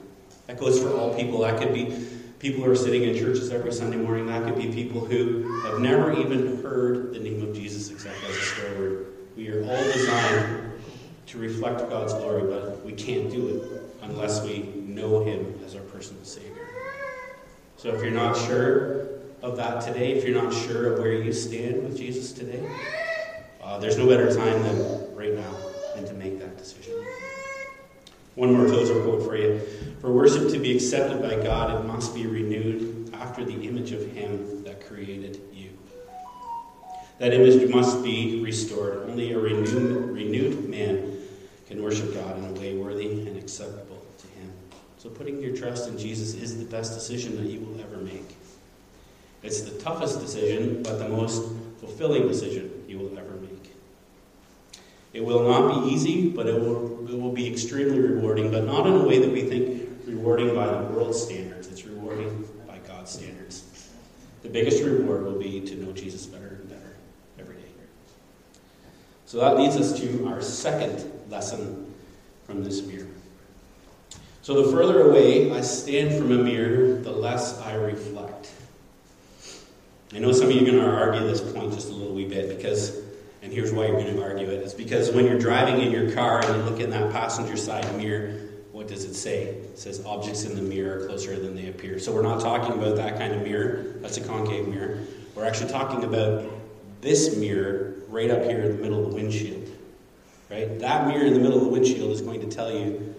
That 0.47 0.57
goes 0.57 0.81
for 0.81 0.91
all 0.91 1.13
people. 1.13 1.41
That 1.41 1.59
could 1.59 1.71
be 1.71 2.07
people 2.41 2.63
who 2.63 2.71
are 2.71 2.75
sitting 2.75 3.03
in 3.03 3.15
churches 3.15 3.51
every 3.51 3.71
Sunday 3.71 3.97
morning. 3.97 4.25
That 4.25 4.43
could 4.43 4.55
be 4.55 4.73
people 4.73 5.05
who 5.05 5.61
have 5.61 5.79
never 5.79 6.11
even 6.11 6.61
heard 6.63 7.13
the 7.13 7.19
name 7.19 7.47
of 7.47 7.55
Jesus 7.55 7.91
except 7.91 8.15
as 8.27 8.35
a 8.35 8.41
swear 8.41 8.79
word. 8.79 9.07
We 9.37 9.49
are 9.49 9.63
all 9.63 9.83
designed 9.83 10.71
to 11.27 11.37
reflect 11.37 11.87
God's 11.87 12.13
glory, 12.15 12.51
but 12.51 12.83
we 12.83 12.93
can't 12.93 13.29
do 13.29 13.47
it 13.47 13.95
unless 14.01 14.43
we 14.43 14.63
know 14.87 15.23
Him 15.23 15.59
as 15.63 15.75
our 15.75 15.83
personal 15.83 16.23
Savior. 16.23 16.67
So 17.77 17.89
if 17.93 18.01
you're 18.01 18.09
not 18.09 18.35
sure 18.35 19.07
of 19.43 19.55
that 19.57 19.81
today, 19.81 20.13
if 20.13 20.27
you're 20.27 20.41
not 20.41 20.51
sure 20.51 20.93
of 20.93 20.99
where 20.99 21.13
you 21.13 21.31
stand 21.31 21.83
with 21.83 21.95
Jesus 21.95 22.31
today, 22.31 22.67
uh, 23.61 23.77
there's 23.77 23.99
no 23.99 24.07
better 24.07 24.33
time 24.35 24.63
than 24.63 25.15
right 25.15 25.35
now 25.35 25.55
than 25.93 26.05
to 26.05 26.13
make 26.15 26.39
that 26.39 26.57
decision. 26.57 27.00
One 28.41 28.55
more 28.55 28.65
Tozer 28.65 28.99
quote 29.03 29.21
for 29.21 29.37
you. 29.37 29.59
For 29.99 30.11
worship 30.11 30.49
to 30.49 30.57
be 30.57 30.75
accepted 30.75 31.21
by 31.21 31.35
God, 31.43 31.79
it 31.79 31.87
must 31.87 32.15
be 32.15 32.25
renewed 32.25 33.13
after 33.13 33.45
the 33.45 33.53
image 33.53 33.91
of 33.91 34.03
Him 34.13 34.63
that 34.63 34.83
created 34.87 35.39
you. 35.53 35.69
That 37.19 37.35
image 37.35 37.69
must 37.69 38.03
be 38.03 38.41
restored. 38.41 39.07
Only 39.07 39.33
a 39.33 39.37
renewed, 39.37 40.09
renewed 40.09 40.67
man 40.67 41.19
can 41.67 41.83
worship 41.83 42.15
God 42.15 42.35
in 42.39 42.45
a 42.45 42.59
way 42.59 42.75
worthy 42.75 43.11
and 43.27 43.37
acceptable 43.37 44.03
to 44.17 44.27
Him. 44.29 44.51
So, 44.97 45.11
putting 45.11 45.39
your 45.39 45.55
trust 45.55 45.87
in 45.87 45.99
Jesus 45.99 46.33
is 46.33 46.57
the 46.57 46.65
best 46.65 46.95
decision 46.95 47.35
that 47.35 47.45
you 47.45 47.59
will 47.59 47.79
ever 47.79 47.97
make. 47.97 48.37
It's 49.43 49.61
the 49.61 49.77
toughest 49.77 50.19
decision, 50.19 50.81
but 50.81 50.97
the 50.97 51.09
most 51.09 51.43
fulfilling 51.79 52.27
decision 52.27 52.85
you 52.87 52.97
will 52.97 53.15
ever 53.19 53.35
make. 53.35 53.71
It 55.13 55.23
will 55.23 55.43
not 55.43 55.83
be 55.83 55.91
easy, 55.91 56.29
but 56.29 56.47
it 56.47 56.59
will, 56.59 57.07
it 57.09 57.19
will 57.19 57.33
be 57.33 57.51
extremely 57.51 57.99
rewarding, 57.99 58.51
but 58.51 58.65
not 58.65 58.87
in 58.87 58.93
a 58.93 59.05
way 59.05 59.19
that 59.19 59.29
we 59.29 59.43
think 59.43 59.89
rewarding 60.05 60.55
by 60.55 60.67
the 60.67 60.83
world's 60.85 61.21
standards, 61.21 61.67
it's 61.67 61.85
rewarding 61.85 62.47
by 62.67 62.79
God's 62.79 63.11
standards. 63.11 63.89
The 64.43 64.49
biggest 64.49 64.83
reward 64.83 65.23
will 65.23 65.37
be 65.37 65.61
to 65.61 65.75
know 65.75 65.91
Jesus 65.91 66.25
better 66.25 66.47
and 66.59 66.69
better 66.69 66.95
every 67.37 67.55
day. 67.55 67.61
So 69.25 69.39
that 69.39 69.57
leads 69.57 69.75
us 69.75 69.99
to 69.99 70.27
our 70.27 70.41
second 70.41 71.11
lesson 71.29 71.93
from 72.45 72.63
this 72.63 72.81
mirror. 72.81 73.07
So 74.41 74.63
the 74.63 74.71
further 74.71 75.09
away 75.09 75.51
I 75.51 75.61
stand 75.61 76.17
from 76.17 76.31
a 76.31 76.37
mirror, 76.43 76.95
the 76.95 77.11
less 77.11 77.59
I 77.59 77.75
reflect. 77.75 78.51
I 80.13 80.19
know 80.19 80.31
some 80.31 80.47
of 80.47 80.53
you 80.53 80.61
are 80.61 80.65
going 80.65 80.83
to 80.83 80.89
argue 80.89 81.27
this 81.27 81.41
point 81.41 81.73
just 81.73 81.89
a 81.89 81.93
little 81.93 82.13
wee 82.13 82.27
bit 82.27 82.57
because 82.57 82.97
And 83.41 83.51
here's 83.51 83.71
why 83.73 83.87
you're 83.87 83.95
going 83.95 84.15
to 84.15 84.21
argue 84.21 84.47
it. 84.47 84.61
It's 84.61 84.73
because 84.73 85.11
when 85.11 85.25
you're 85.25 85.39
driving 85.39 85.81
in 85.81 85.91
your 85.91 86.11
car 86.11 86.45
and 86.45 86.55
you 86.55 86.69
look 86.69 86.79
in 86.79 86.91
that 86.91 87.11
passenger 87.11 87.57
side 87.57 87.95
mirror, 87.97 88.39
what 88.71 88.87
does 88.87 89.03
it 89.03 89.15
say? 89.15 89.43
It 89.43 89.79
says 89.79 90.05
objects 90.05 90.43
in 90.43 90.55
the 90.55 90.61
mirror 90.61 91.01
are 91.03 91.07
closer 91.07 91.37
than 91.39 91.55
they 91.55 91.67
appear. 91.67 91.99
So 91.99 92.13
we're 92.13 92.21
not 92.21 92.39
talking 92.39 92.73
about 92.73 92.95
that 92.97 93.17
kind 93.17 93.33
of 93.33 93.41
mirror. 93.41 93.95
That's 93.97 94.17
a 94.17 94.21
concave 94.21 94.67
mirror. 94.67 94.99
We're 95.35 95.45
actually 95.45 95.71
talking 95.71 96.03
about 96.03 96.49
this 97.01 97.35
mirror 97.35 97.95
right 98.09 98.29
up 98.29 98.43
here 98.43 98.61
in 98.61 98.77
the 98.77 98.81
middle 98.81 99.03
of 99.03 99.09
the 99.09 99.15
windshield. 99.15 99.69
Right? 100.49 100.79
That 100.79 101.07
mirror 101.07 101.25
in 101.25 101.33
the 101.33 101.39
middle 101.39 101.57
of 101.57 101.63
the 101.63 101.69
windshield 101.69 102.11
is 102.11 102.21
going 102.21 102.41
to 102.41 102.47
tell 102.47 102.71
you 102.71 103.15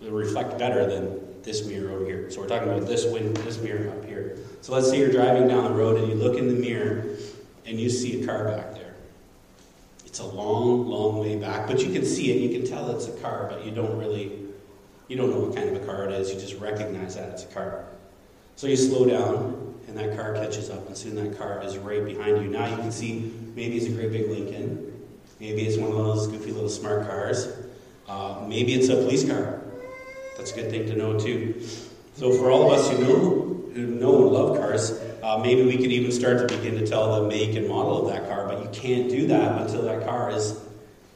it'll 0.00 0.14
reflect 0.14 0.58
better 0.58 0.86
than 0.86 1.42
this 1.42 1.66
mirror 1.66 1.92
over 1.92 2.04
here. 2.04 2.30
So 2.30 2.40
we're 2.40 2.48
talking 2.48 2.68
about 2.68 2.86
this 2.86 3.04
wind, 3.06 3.36
this 3.38 3.58
mirror 3.58 3.90
up 3.90 4.04
here. 4.04 4.38
So 4.62 4.72
let's 4.72 4.88
say 4.88 4.98
you're 4.98 5.12
driving 5.12 5.46
down 5.46 5.64
the 5.64 5.70
road 5.70 5.98
and 5.98 6.08
you 6.08 6.14
look 6.14 6.38
in 6.38 6.48
the 6.48 6.54
mirror 6.54 7.16
and 7.66 7.78
you 7.78 7.90
see 7.90 8.22
a 8.22 8.26
car 8.26 8.44
back 8.44 8.74
there. 8.74 8.83
It's 10.14 10.20
a 10.20 10.26
long, 10.26 10.86
long 10.86 11.18
way 11.18 11.34
back, 11.34 11.66
but 11.66 11.84
you 11.84 11.92
can 11.92 12.04
see 12.04 12.30
it. 12.30 12.40
You 12.40 12.56
can 12.56 12.64
tell 12.64 12.88
it's 12.90 13.08
a 13.08 13.20
car, 13.20 13.48
but 13.50 13.64
you 13.66 13.72
don't 13.72 13.98
really, 13.98 14.30
you 15.08 15.16
don't 15.16 15.28
know 15.28 15.40
what 15.40 15.56
kind 15.56 15.68
of 15.68 15.82
a 15.82 15.84
car 15.84 16.04
it 16.04 16.12
is. 16.12 16.32
You 16.32 16.38
just 16.38 16.54
recognize 16.60 17.16
that 17.16 17.30
it's 17.30 17.42
a 17.42 17.48
car. 17.48 17.86
So 18.54 18.68
you 18.68 18.76
slow 18.76 19.06
down, 19.06 19.74
and 19.88 19.98
that 19.98 20.14
car 20.14 20.34
catches 20.34 20.70
up, 20.70 20.86
and 20.86 20.96
soon 20.96 21.16
that 21.16 21.36
car 21.36 21.60
is 21.64 21.76
right 21.78 22.04
behind 22.04 22.40
you. 22.40 22.48
Now 22.48 22.68
you 22.68 22.76
can 22.76 22.92
see 22.92 23.34
maybe 23.56 23.76
it's 23.76 23.86
a 23.86 23.90
great 23.90 24.12
big 24.12 24.30
Lincoln, 24.30 25.04
maybe 25.40 25.62
it's 25.62 25.78
one 25.78 25.90
of 25.90 25.96
those 25.96 26.28
goofy 26.28 26.52
little 26.52 26.68
smart 26.68 27.08
cars, 27.08 27.48
uh, 28.06 28.46
maybe 28.48 28.72
it's 28.72 28.90
a 28.90 28.94
police 28.94 29.28
car. 29.28 29.62
That's 30.36 30.52
a 30.52 30.54
good 30.54 30.70
thing 30.70 30.86
to 30.86 30.94
know 30.94 31.18
too. 31.18 31.60
So 32.14 32.32
for 32.34 32.52
all 32.52 32.70
of 32.70 32.78
us 32.78 32.88
who 32.88 32.98
know 32.98 33.18
who 33.74 33.86
know 33.86 34.22
and 34.22 34.32
love 34.32 34.58
cars, 34.58 34.92
uh, 35.24 35.38
maybe 35.38 35.64
we 35.64 35.78
could 35.78 35.90
even 35.90 36.12
start 36.12 36.46
to 36.46 36.56
begin 36.56 36.74
to 36.74 36.86
tell 36.86 37.22
the 37.22 37.28
make 37.28 37.56
and 37.56 37.66
model 37.66 38.06
of 38.06 38.12
that 38.12 38.28
car, 38.28 38.46
but 38.46 38.62
you 38.62 38.68
can't 38.78 39.08
do 39.08 39.26
that 39.26 39.62
until 39.62 39.80
that 39.80 40.04
car 40.04 40.30
is 40.30 40.60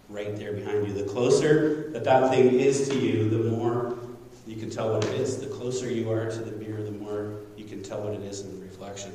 right 0.08 0.34
there 0.36 0.54
behind 0.54 0.86
you. 0.86 0.94
The 0.94 1.04
closer 1.04 1.90
that 1.90 2.04
that 2.04 2.30
thing 2.30 2.58
is 2.58 2.88
to 2.88 2.98
you, 2.98 3.28
the 3.28 3.50
more 3.50 3.98
you 4.46 4.56
can 4.56 4.70
tell 4.70 4.94
what 4.94 5.04
it 5.04 5.20
is. 5.20 5.38
The 5.38 5.48
closer 5.48 5.90
you 5.90 6.10
are 6.10 6.30
to 6.30 6.38
the 6.38 6.52
mirror, 6.52 6.82
the 6.82 6.90
more 6.90 7.34
you 7.54 7.66
can 7.66 7.82
tell 7.82 8.00
what 8.00 8.14
it 8.14 8.22
is 8.22 8.40
in 8.40 8.58
the 8.58 8.64
reflection. 8.64 9.12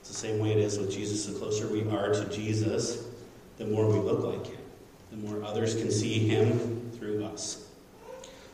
It's 0.00 0.08
the 0.08 0.16
same 0.16 0.38
way 0.38 0.52
it 0.52 0.58
is 0.58 0.78
with 0.78 0.90
Jesus. 0.90 1.26
The 1.26 1.38
closer 1.38 1.68
we 1.68 1.82
are 1.90 2.14
to 2.14 2.24
Jesus, 2.30 3.06
the 3.58 3.66
more 3.66 3.86
we 3.86 3.98
look 3.98 4.24
like 4.24 4.46
Him, 4.46 4.60
the 5.10 5.18
more 5.18 5.44
others 5.44 5.74
can 5.74 5.90
see 5.90 6.26
Him 6.26 6.90
through 6.92 7.22
us. 7.26 7.66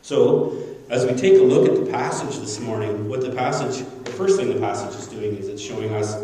So, 0.03 0.61
as 0.91 1.07
we 1.07 1.15
take 1.15 1.35
a 1.41 1.43
look 1.43 1.69
at 1.69 1.85
the 1.85 1.91
passage 1.91 2.39
this 2.39 2.61
morning, 2.61 3.09
what 3.09 3.21
the 3.21 3.31
passage, 3.31 3.87
the 4.05 4.11
first 4.13 4.39
thing 4.39 4.53
the 4.53 4.61
passage 4.61 4.95
is 4.99 5.07
doing 5.07 5.37
is 5.37 5.49
it's 5.49 5.63
showing 5.63 5.95
us 5.95 6.17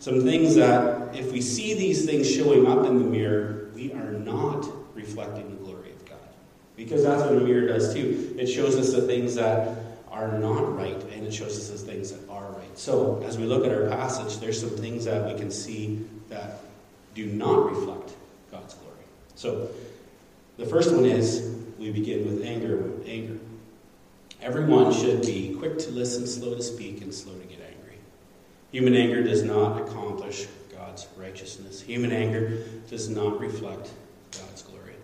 some 0.00 0.22
things 0.22 0.54
that 0.56 1.14
if 1.14 1.30
we 1.30 1.40
see 1.40 1.74
these 1.74 2.06
things 2.06 2.30
showing 2.30 2.66
up 2.66 2.86
in 2.86 2.98
the 2.98 3.04
mirror, 3.04 3.70
we 3.74 3.92
are 3.92 4.12
not 4.12 4.66
reflecting 4.94 5.50
the 5.50 5.56
glory 5.56 5.92
of 5.92 6.08
God. 6.08 6.18
Because 6.76 7.04
that's 7.04 7.22
what 7.22 7.34
a 7.34 7.40
mirror 7.40 7.68
does 7.68 7.94
too. 7.94 8.34
It 8.38 8.46
shows 8.46 8.76
us 8.76 8.92
the 8.92 9.02
things 9.02 9.34
that 9.36 9.76
are 10.10 10.38
not 10.38 10.76
right, 10.76 11.00
and 11.12 11.26
it 11.26 11.32
shows 11.32 11.56
us 11.58 11.68
the 11.68 11.86
things 11.86 12.10
that 12.12 12.28
are 12.30 12.50
right. 12.52 12.78
So, 12.78 13.22
as 13.26 13.38
we 13.38 13.44
look 13.44 13.64
at 13.64 13.72
our 13.72 13.88
passage, 13.88 14.38
there's 14.38 14.58
some 14.58 14.70
things 14.70 15.04
that 15.04 15.30
we 15.30 15.38
can 15.38 15.50
see 15.50 16.04
that 16.30 16.60
do 17.14 17.26
not 17.26 17.70
reflect 17.70 18.12
God's 18.50 18.74
glory. 18.74 18.96
So, 19.36 19.68
the 20.56 20.66
first 20.66 20.92
one 20.92 21.04
is 21.04 21.56
we 21.78 21.90
begin 21.90 22.26
with 22.26 22.44
anger. 22.44 22.90
Anger. 23.06 23.38
Everyone 24.42 24.92
should 24.92 25.20
be 25.20 25.54
quick 25.58 25.78
to 25.80 25.90
listen, 25.90 26.26
slow 26.26 26.54
to 26.54 26.62
speak, 26.62 27.02
and 27.02 27.12
slow 27.12 27.34
to 27.34 27.44
get 27.44 27.60
angry. 27.60 27.98
Human 28.72 28.94
anger 28.94 29.22
does 29.22 29.42
not 29.42 29.82
accomplish 29.82 30.46
God's 30.72 31.06
righteousness. 31.18 31.82
Human 31.82 32.10
anger 32.10 32.64
does 32.88 33.10
not 33.10 33.38
reflect 33.38 33.90
God's 34.32 34.62
glory. 34.62 34.94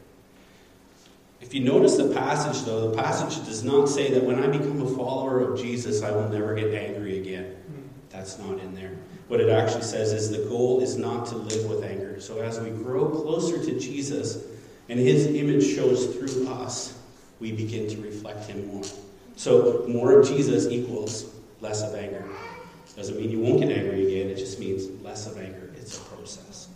If 1.42 1.52
you 1.52 1.62
notice 1.62 1.96
the 1.96 2.14
passage, 2.14 2.64
though, 2.64 2.88
the 2.88 2.96
passage 2.96 3.44
does 3.44 3.62
not 3.62 3.90
say 3.90 4.10
that 4.12 4.24
when 4.24 4.42
I 4.42 4.46
become 4.46 4.80
a 4.80 4.88
follower 4.96 5.40
of 5.40 5.60
Jesus, 5.60 6.02
I 6.02 6.10
will 6.12 6.28
never 6.30 6.54
get 6.54 6.72
angry 6.72 7.20
again. 7.20 7.56
That's 8.08 8.38
not 8.38 8.58
in 8.60 8.74
there. 8.74 8.96
What 9.28 9.40
it 9.40 9.50
actually 9.50 9.82
says 9.82 10.14
is 10.14 10.30
the 10.30 10.48
goal 10.48 10.80
is 10.80 10.96
not 10.96 11.26
to 11.26 11.36
live 11.36 11.68
with 11.68 11.84
anger. 11.84 12.20
So 12.20 12.40
as 12.40 12.58
we 12.58 12.70
grow 12.70 13.10
closer 13.10 13.62
to 13.62 13.78
Jesus 13.78 14.44
and 14.88 14.98
his 14.98 15.26
image 15.26 15.74
shows 15.74 16.16
through 16.16 16.48
us, 16.48 16.98
we 17.38 17.52
begin 17.52 17.86
to 17.90 18.00
reflect 18.00 18.46
him 18.46 18.66
more. 18.68 18.84
So 19.36 19.84
more 19.86 20.18
of 20.18 20.26
Jesus 20.26 20.66
equals 20.66 21.34
less 21.60 21.82
of 21.82 21.94
anger. 21.94 22.24
Doesn't 22.96 23.16
mean 23.18 23.30
you 23.30 23.40
won't 23.40 23.60
get 23.60 23.70
angry 23.70 24.06
again, 24.06 24.30
it 24.30 24.36
just 24.36 24.58
means 24.58 24.88
less 25.02 25.26
of 25.26 25.38
anger. 25.38 25.70
It's 25.76 25.98
a 25.98 26.00
process. 26.00 26.68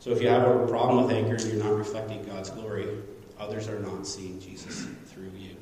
So 0.00 0.10
if 0.10 0.22
you 0.22 0.28
have 0.28 0.48
a 0.48 0.66
problem 0.66 1.04
with 1.04 1.14
anger 1.14 1.34
and 1.34 1.44
you're 1.44 1.62
not 1.62 1.76
reflecting 1.76 2.24
God's 2.24 2.48
glory, 2.48 2.88
others 3.38 3.68
are 3.68 3.78
not 3.78 4.06
seeing 4.06 4.40
Jesus 4.40 4.86
through 5.06 5.30
you. 5.36 5.54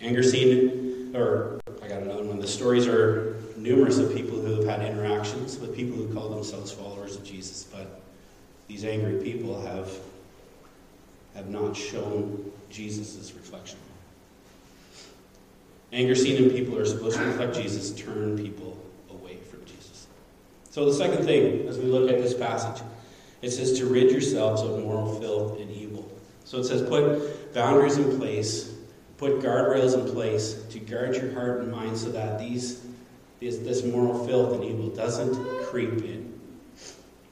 Anger 0.00 0.24
seen, 0.24 1.14
or 1.14 1.60
I 1.82 1.86
got 1.86 2.02
another 2.02 2.24
one. 2.24 2.40
The 2.40 2.48
stories 2.48 2.88
are 2.88 3.36
numerous 3.56 3.98
of 3.98 4.12
people 4.12 4.40
who 4.40 4.56
have 4.56 4.64
had 4.64 4.82
interactions 4.82 5.58
with 5.58 5.76
people 5.76 5.96
who 5.96 6.12
call 6.12 6.28
themselves 6.28 6.72
followers 6.72 7.14
of 7.14 7.24
Jesus, 7.24 7.64
but 7.64 8.00
these 8.66 8.84
angry 8.84 9.22
people 9.22 9.60
have 9.62 9.90
have 11.34 11.48
not 11.48 11.76
shown 11.76 12.52
Jesus' 12.70 13.32
reflection. 13.34 13.78
Anger 15.94 16.14
seen 16.14 16.42
in 16.42 16.50
people 16.50 16.76
are 16.76 16.84
supposed 16.84 17.16
to 17.16 17.24
reflect 17.24 17.54
Jesus, 17.54 17.92
turn 17.92 18.36
people 18.36 18.76
away 19.10 19.36
from 19.50 19.64
Jesus. 19.64 20.08
So, 20.70 20.84
the 20.84 20.92
second 20.92 21.24
thing, 21.24 21.66
as 21.68 21.78
we 21.78 21.84
look 21.84 22.10
at 22.10 22.18
this 22.18 22.34
passage, 22.34 22.82
it 23.42 23.50
says 23.50 23.78
to 23.78 23.86
rid 23.86 24.10
yourselves 24.10 24.62
of 24.62 24.80
moral 24.80 25.20
filth 25.20 25.60
and 25.60 25.70
evil. 25.70 26.10
So 26.44 26.58
it 26.58 26.64
says 26.64 26.82
put 26.82 27.52
boundaries 27.54 27.96
in 27.96 28.18
place, 28.18 28.74
put 29.18 29.40
guardrails 29.40 29.94
in 29.94 30.12
place 30.12 30.62
to 30.70 30.78
guard 30.78 31.14
your 31.16 31.32
heart 31.32 31.60
and 31.60 31.70
mind 31.70 31.96
so 31.96 32.10
that 32.10 32.38
these, 32.38 32.84
this, 33.40 33.58
this 33.58 33.84
moral 33.84 34.26
filth 34.26 34.54
and 34.54 34.64
evil 34.64 34.88
doesn't 34.88 35.34
creep 35.64 36.02
in. 36.04 36.38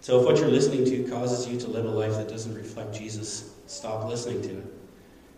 So 0.01 0.21
if 0.21 0.27
what 0.27 0.37
you're 0.39 0.49
listening 0.49 0.85
to 0.85 1.11
causes 1.11 1.47
you 1.47 1.59
to 1.61 1.69
live 1.69 1.85
a 1.85 1.91
life 1.91 2.13
that 2.13 2.29
doesn't 2.29 2.55
reflect 2.55 2.95
Jesus, 2.95 3.55
stop 3.67 4.07
listening 4.07 4.43
to 4.43 4.59
it. 4.59 4.75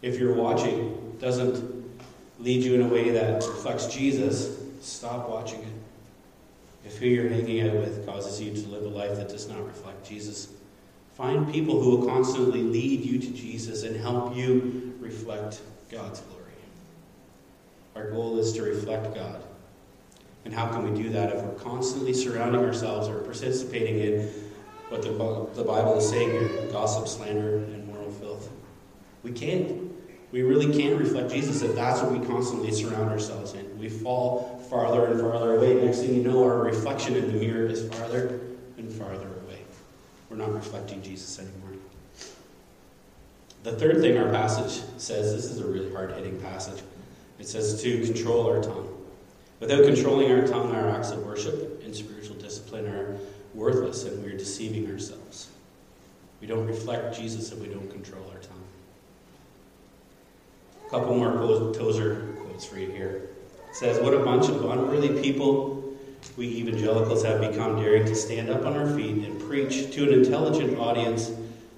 If 0.02 0.18
you're 0.18 0.34
watching 0.34 1.16
doesn't 1.20 1.73
lead 2.44 2.62
you 2.62 2.74
in 2.74 2.82
a 2.82 2.88
way 2.88 3.10
that 3.10 3.36
reflects 3.36 3.86
Jesus, 3.86 4.58
stop 4.80 5.30
watching 5.30 5.60
it. 5.60 5.68
If 6.84 6.98
who 6.98 7.06
you're 7.06 7.30
hanging 7.30 7.66
out 7.66 7.76
with 7.76 8.04
causes 8.06 8.38
you 8.40 8.52
to 8.52 8.68
live 8.68 8.84
a 8.84 8.88
life 8.88 9.16
that 9.16 9.30
does 9.30 9.48
not 9.48 9.64
reflect 9.66 10.06
Jesus, 10.06 10.48
find 11.14 11.50
people 11.50 11.80
who 11.80 11.96
will 11.96 12.06
constantly 12.06 12.62
lead 12.62 13.02
you 13.02 13.18
to 13.18 13.30
Jesus 13.30 13.82
and 13.82 13.96
help 13.96 14.36
you 14.36 14.94
reflect 15.00 15.62
God's 15.90 16.20
glory. 16.20 16.42
Our 17.96 18.10
goal 18.10 18.38
is 18.38 18.52
to 18.54 18.62
reflect 18.62 19.14
God. 19.14 19.42
And 20.44 20.52
how 20.52 20.68
can 20.68 20.92
we 20.92 21.02
do 21.02 21.08
that 21.10 21.34
if 21.34 21.42
we're 21.42 21.54
constantly 21.54 22.12
surrounding 22.12 22.62
ourselves 22.62 23.08
or 23.08 23.20
participating 23.20 24.00
in 24.00 24.28
what 24.90 25.00
the, 25.00 25.08
the 25.54 25.66
Bible 25.66 25.96
is 25.96 26.06
saying 26.06 26.30
here 26.30 26.70
gossip, 26.70 27.08
slander, 27.08 27.56
and 27.56 27.86
moral 27.86 28.10
filth? 28.10 28.50
We 29.22 29.32
can't. 29.32 29.83
We 30.34 30.42
really 30.42 30.76
can't 30.76 30.98
reflect 30.98 31.30
Jesus 31.30 31.62
if 31.62 31.76
that's 31.76 32.02
what 32.02 32.10
we 32.10 32.26
constantly 32.26 32.72
surround 32.72 33.08
ourselves 33.08 33.54
in. 33.54 33.78
We 33.78 33.88
fall 33.88 34.60
farther 34.68 35.06
and 35.06 35.20
farther 35.20 35.54
away. 35.54 35.74
Next 35.74 36.00
thing 36.00 36.12
you 36.12 36.24
know, 36.24 36.42
our 36.42 36.58
reflection 36.58 37.14
in 37.14 37.28
the 37.28 37.38
mirror 37.38 37.66
is 37.66 37.88
farther 37.94 38.40
and 38.76 38.92
farther 38.92 39.28
away. 39.44 39.60
We're 40.28 40.38
not 40.38 40.52
reflecting 40.52 41.02
Jesus 41.02 41.38
anymore. 41.38 41.78
The 43.62 43.76
third 43.76 44.00
thing 44.00 44.18
our 44.18 44.28
passage 44.32 44.82
says 44.98 45.32
this 45.32 45.44
is 45.44 45.60
a 45.60 45.66
really 45.68 45.92
hard 45.92 46.10
hitting 46.14 46.40
passage. 46.40 46.82
It 47.38 47.46
says 47.46 47.80
to 47.80 48.04
control 48.04 48.48
our 48.48 48.60
tongue. 48.60 48.92
Without 49.60 49.84
controlling 49.84 50.32
our 50.32 50.44
tongue, 50.44 50.74
our 50.74 50.90
acts 50.90 51.12
of 51.12 51.24
worship 51.24 51.80
and 51.84 51.94
spiritual 51.94 52.34
discipline 52.34 52.88
are 52.88 53.16
worthless 53.54 54.02
and 54.02 54.20
we're 54.24 54.36
deceiving 54.36 54.90
ourselves. 54.90 55.48
We 56.40 56.48
don't 56.48 56.66
reflect 56.66 57.16
Jesus 57.16 57.52
if 57.52 57.60
we 57.60 57.68
don't 57.68 57.88
control 57.88 58.24
our 58.32 58.40
tongue. 58.40 58.63
Couple 60.94 61.16
more 61.16 61.72
Tozer 61.74 62.36
quotes 62.38 62.64
for 62.64 62.78
you 62.78 62.88
here. 62.88 63.28
It 63.68 63.74
says, 63.74 64.00
What 64.00 64.14
a 64.14 64.20
bunch 64.20 64.48
of 64.48 64.64
unworthy 64.64 65.20
people 65.20 65.92
we 66.36 66.46
evangelicals 66.46 67.24
have 67.24 67.40
become, 67.40 67.82
daring 67.82 68.06
to 68.06 68.14
stand 68.14 68.48
up 68.48 68.64
on 68.64 68.76
our 68.76 68.88
feet 68.94 69.26
and 69.26 69.40
preach 69.40 69.92
to 69.92 70.04
an 70.04 70.12
intelligent 70.12 70.78
audience 70.78 71.32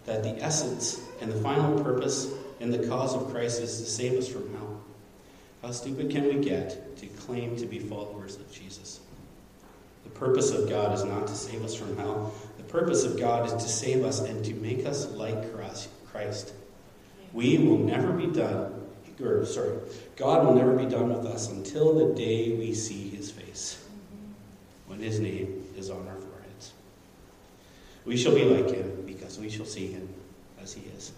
that 0.04 0.22
the 0.22 0.36
essence 0.44 1.00
and 1.22 1.32
the 1.32 1.40
final 1.40 1.82
purpose 1.82 2.30
and 2.60 2.70
the 2.70 2.86
cause 2.86 3.14
of 3.14 3.30
Christ 3.30 3.62
is 3.62 3.80
to 3.80 3.86
save 3.86 4.18
us 4.18 4.28
from 4.28 4.52
hell. 4.52 4.82
How 5.62 5.70
stupid 5.70 6.10
can 6.10 6.24
we 6.24 6.34
get 6.34 6.98
to 6.98 7.06
claim 7.06 7.56
to 7.56 7.64
be 7.64 7.78
followers 7.78 8.36
of 8.36 8.52
Jesus? 8.52 9.00
The 10.04 10.10
purpose 10.10 10.50
of 10.50 10.68
God 10.68 10.92
is 10.92 11.04
not 11.04 11.26
to 11.26 11.34
save 11.34 11.64
us 11.64 11.74
from 11.74 11.96
hell. 11.96 12.34
The 12.58 12.64
purpose 12.64 13.02
of 13.04 13.18
God 13.18 13.46
is 13.46 13.54
to 13.54 13.70
save 13.70 14.04
us 14.04 14.20
and 14.20 14.44
to 14.44 14.52
make 14.56 14.84
us 14.84 15.10
like 15.12 15.54
Christ. 15.54 16.52
We 17.32 17.56
will 17.56 17.78
never 17.78 18.12
be 18.12 18.26
done 18.26 18.75
or 19.20 19.44
sorry, 19.46 19.72
God 20.16 20.44
will 20.44 20.54
never 20.54 20.72
be 20.72 20.86
done 20.86 21.08
with 21.08 21.26
us 21.26 21.50
until 21.50 21.94
the 21.94 22.14
day 22.14 22.52
we 22.52 22.74
see 22.74 23.08
his 23.08 23.30
face, 23.30 23.82
when 24.86 24.98
his 24.98 25.20
name 25.20 25.64
is 25.76 25.90
on 25.90 26.06
our 26.06 26.16
foreheads. 26.16 26.72
We 28.04 28.16
shall 28.16 28.34
be 28.34 28.44
like 28.44 28.70
him 28.70 29.04
because 29.06 29.38
we 29.38 29.48
shall 29.48 29.66
see 29.66 29.88
him 29.88 30.08
as 30.60 30.74
he 30.74 30.82
is. 30.96 31.12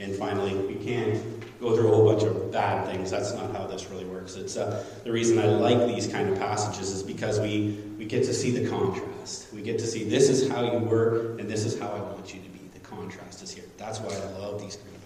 And 0.00 0.14
finally, 0.14 0.54
we 0.54 0.76
can't 0.76 1.20
go 1.60 1.74
through 1.74 1.88
a 1.88 1.90
whole 1.96 2.12
bunch 2.12 2.22
of 2.22 2.52
bad 2.52 2.86
things. 2.86 3.10
That's 3.10 3.34
not 3.34 3.52
how 3.56 3.66
this 3.66 3.90
really 3.90 4.04
works. 4.04 4.36
It's 4.36 4.56
uh, 4.56 4.84
the 5.02 5.10
reason 5.10 5.40
I 5.40 5.46
like 5.46 5.88
these 5.88 6.06
kind 6.06 6.28
of 6.28 6.38
passages 6.38 6.92
is 6.92 7.02
because 7.02 7.40
we, 7.40 7.82
we 7.98 8.04
get 8.04 8.22
to 8.26 8.32
see 8.32 8.52
the 8.52 8.70
contrast. 8.70 9.52
We 9.52 9.60
get 9.60 9.80
to 9.80 9.86
see 9.88 10.04
this 10.04 10.28
is 10.28 10.48
how 10.48 10.62
you 10.62 10.78
were, 10.78 11.36
and 11.38 11.50
this 11.50 11.64
is 11.64 11.76
how 11.80 11.88
I 11.88 11.98
want 11.98 12.32
you 12.32 12.40
to 12.40 12.48
be. 12.48 12.60
The 12.74 12.78
contrast 12.78 13.42
is 13.42 13.50
here. 13.50 13.64
That's 13.76 13.98
why 13.98 14.14
I 14.14 14.38
love 14.38 14.60
these 14.60 14.76
kind. 14.76 14.97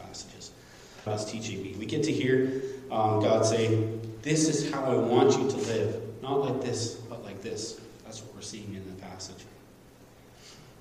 God's 1.05 1.25
teaching 1.25 1.63
me. 1.63 1.75
We 1.79 1.87
get 1.87 2.03
to 2.05 2.13
hear 2.13 2.63
um, 2.91 3.21
God 3.21 3.45
say, 3.45 3.89
This 4.23 4.49
is 4.49 4.71
how 4.71 4.85
I 4.85 4.95
want 4.95 5.33
you 5.33 5.51
to 5.51 5.57
live. 5.57 6.03
Not 6.23 6.41
like 6.41 6.63
this, 6.63 6.95
but 6.95 7.25
like 7.25 7.43
this. 7.43 7.81
That's 8.05 8.23
what 8.23 8.35
we're 8.35 8.43
seeing 8.43 8.75
in 8.75 8.85
the 8.95 9.03
passage. 9.03 9.45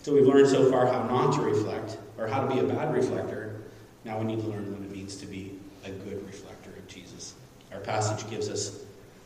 So 0.03 0.13
we've 0.13 0.25
learned 0.25 0.49
so 0.49 0.69
far 0.69 0.87
how 0.87 1.03
not 1.03 1.33
to 1.35 1.41
reflect, 1.41 1.97
or 2.17 2.27
how 2.27 2.45
to 2.45 2.53
be 2.53 2.59
a 2.59 2.63
bad 2.63 2.93
reflector. 2.93 3.61
Now 4.03 4.19
we 4.19 4.25
need 4.25 4.41
to 4.41 4.47
learn 4.47 4.71
what 4.71 4.81
it 4.81 4.91
means 4.91 5.15
to 5.17 5.25
be 5.25 5.59
a 5.85 5.89
good 5.89 6.25
reflector 6.25 6.71
of 6.71 6.87
Jesus. 6.87 7.35
Our 7.71 7.79
passage 7.79 8.29
gives 8.29 8.49
us 8.49 8.79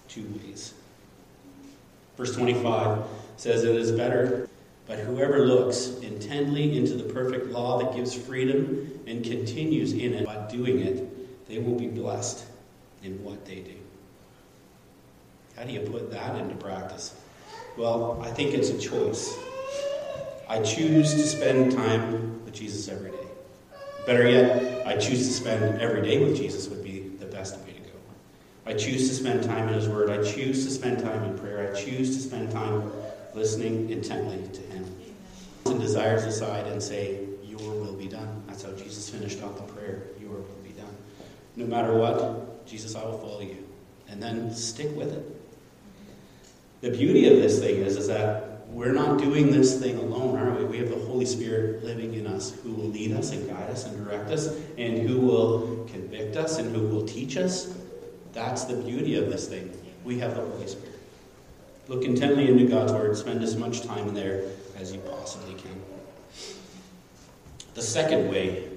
two 0.08 0.26
ways. 0.44 0.74
Verse 2.18 2.36
25 2.36 3.04
says, 3.38 3.64
It 3.64 3.76
is 3.76 3.92
better, 3.92 4.50
but 4.88 5.00
whoever 5.00 5.46
looks 5.46 5.88
intently 6.02 6.78
into 6.78 6.94
the 6.94 7.12
perfect 7.12 7.48
law 7.48 7.80
that 7.80 7.96
gives 7.96 8.14
freedom 8.14 9.02
and 9.08 9.24
continues 9.24 9.94
in 9.94 10.14
it 10.14 10.26
by 10.26 10.36
doing 10.48 10.80
it, 10.80 11.48
they 11.48 11.58
will 11.60 11.76
be 11.76 11.88
blessed 11.88 12.46
in 13.04 13.24
what 13.24 13.46
they 13.46 13.56
do. 13.56 13.76
How 15.56 15.64
do 15.64 15.72
you 15.72 15.80
put 15.80 16.12
that 16.12 16.40
into 16.40 16.56
practice? 16.56 17.16
Well, 17.78 18.22
I 18.24 18.30
think 18.30 18.54
it's 18.54 18.70
a 18.70 18.78
choice. 18.78 19.38
I 20.48 20.62
choose 20.62 21.14
to 21.14 21.24
spend 21.24 21.72
time 21.72 22.44
with 22.46 22.54
Jesus 22.54 22.88
every 22.88 23.12
day. 23.12 23.18
Better 24.06 24.30
yet, 24.30 24.86
I 24.86 24.98
choose 24.98 25.28
to 25.28 25.34
spend 25.34 25.82
every 25.82 26.02
day 26.04 26.24
with 26.24 26.38
Jesus 26.38 26.68
would 26.68 26.84
be 26.84 27.00
the 27.20 27.26
best 27.26 27.58
way 27.60 27.74
to 27.74 27.80
go. 27.80 27.90
I 28.68 28.74
choose 28.74 29.10
to 29.10 29.16
spend 29.16 29.44
time 29.44 29.68
in 29.70 29.74
His 29.74 29.88
Word. 29.88 30.12
I 30.12 30.22
choose 30.24 30.64
to 30.66 30.72
spend 30.72 31.00
time 31.00 31.24
in 31.24 31.38
prayer. 31.38 31.72
I 31.72 31.80
choose 31.80 32.16
to 32.16 32.22
spend 32.22 32.52
time 32.52 32.92
listening 33.36 33.90
intently 33.90 34.42
to 34.54 34.62
Him. 34.62 34.86
And 35.66 35.80
desires 35.80 36.24
aside 36.26 36.68
and 36.68 36.82
say, 36.82 37.20
Your 37.44 37.60
will 37.60 37.94
be 37.94 38.08
done. 38.08 38.44
That's 38.48 38.64
how 38.64 38.72
Jesus 38.72 39.10
finished 39.10 39.42
off 39.44 39.56
the 39.58 39.74
prayer. 39.74 40.04
Your 40.20 40.32
will 40.32 40.62
be 40.64 40.70
done. 40.70 40.96
No 41.56 41.66
matter 41.66 41.94
what, 41.96 42.66
Jesus, 42.66 42.96
I 42.96 43.04
will 43.04 43.18
follow 43.18 43.42
you. 43.42 43.68
And 44.08 44.22
then 44.22 44.54
stick 44.54 44.96
with 44.96 45.12
it. 45.12 45.42
The 46.82 46.92
beauty 46.92 47.28
of 47.28 47.42
this 47.42 47.60
thing 47.60 47.78
is, 47.78 47.98
is 47.98 48.08
that 48.08 48.68
we're 48.68 48.94
not 48.94 49.18
doing 49.18 49.52
this 49.52 49.80
thing 49.80 49.98
alone, 49.98 50.38
are 50.38 50.54
we? 50.54 50.66
We 50.66 50.78
have 50.80 50.90
the 50.90 51.06
Holy 51.06 51.26
Spirit 51.26 51.84
living 51.84 52.14
in 52.14 52.28
us 52.28 52.52
who 52.62 52.74
will 52.74 52.90
lead 52.90 53.14
us 53.14 53.32
and 53.32 53.48
guide 53.50 53.70
us 53.70 53.86
and 53.86 54.06
direct 54.06 54.30
us 54.30 54.56
and 54.78 55.08
who 55.08 55.20
will 55.20 55.86
convict 55.92 56.36
us 56.36 56.58
and 56.60 56.76
who 56.76 56.88
will 56.88 57.08
teach 57.08 57.38
us. 57.38 57.74
That's 58.34 58.66
the 58.66 58.76
beauty 58.76 59.16
of 59.16 59.30
this 59.30 59.48
thing. 59.48 59.72
We 60.04 60.20
have 60.20 60.36
the 60.36 60.42
Holy 60.42 60.68
Spirit. 60.68 60.95
Look 61.88 62.04
intently 62.04 62.50
into 62.50 62.66
God's 62.66 62.94
Word. 62.94 63.16
Spend 63.16 63.44
as 63.44 63.56
much 63.56 63.84
time 63.84 64.14
there 64.14 64.44
as 64.78 64.92
you 64.92 65.00
possibly 65.00 65.54
can. 65.54 65.82
The 67.74 67.82
second 67.82 68.30
way 68.30 68.70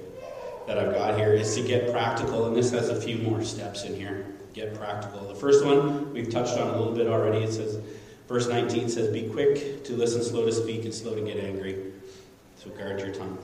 that 0.66 0.78
I've 0.78 0.94
got 0.94 1.16
here 1.18 1.32
is 1.32 1.54
to 1.56 1.62
get 1.62 1.92
practical, 1.92 2.46
and 2.46 2.56
this 2.56 2.70
has 2.72 2.88
a 2.88 3.00
few 3.00 3.18
more 3.18 3.42
steps 3.42 3.84
in 3.84 3.94
here. 3.94 4.26
Get 4.52 4.74
practical. 4.74 5.26
The 5.28 5.34
first 5.34 5.64
one 5.64 6.12
we've 6.12 6.30
touched 6.30 6.58
on 6.58 6.68
a 6.68 6.76
little 6.76 6.94
bit 6.94 7.06
already. 7.06 7.38
It 7.38 7.52
says, 7.52 7.80
Verse 8.28 8.46
19 8.46 8.90
says, 8.90 9.08
Be 9.08 9.26
quick 9.28 9.84
to 9.84 9.94
listen, 9.94 10.22
slow 10.22 10.44
to 10.44 10.52
speak, 10.52 10.84
and 10.84 10.92
slow 10.92 11.14
to 11.14 11.22
get 11.22 11.38
angry. 11.38 11.92
So 12.56 12.68
guard 12.70 13.00
your 13.00 13.12
tongue. 13.12 13.38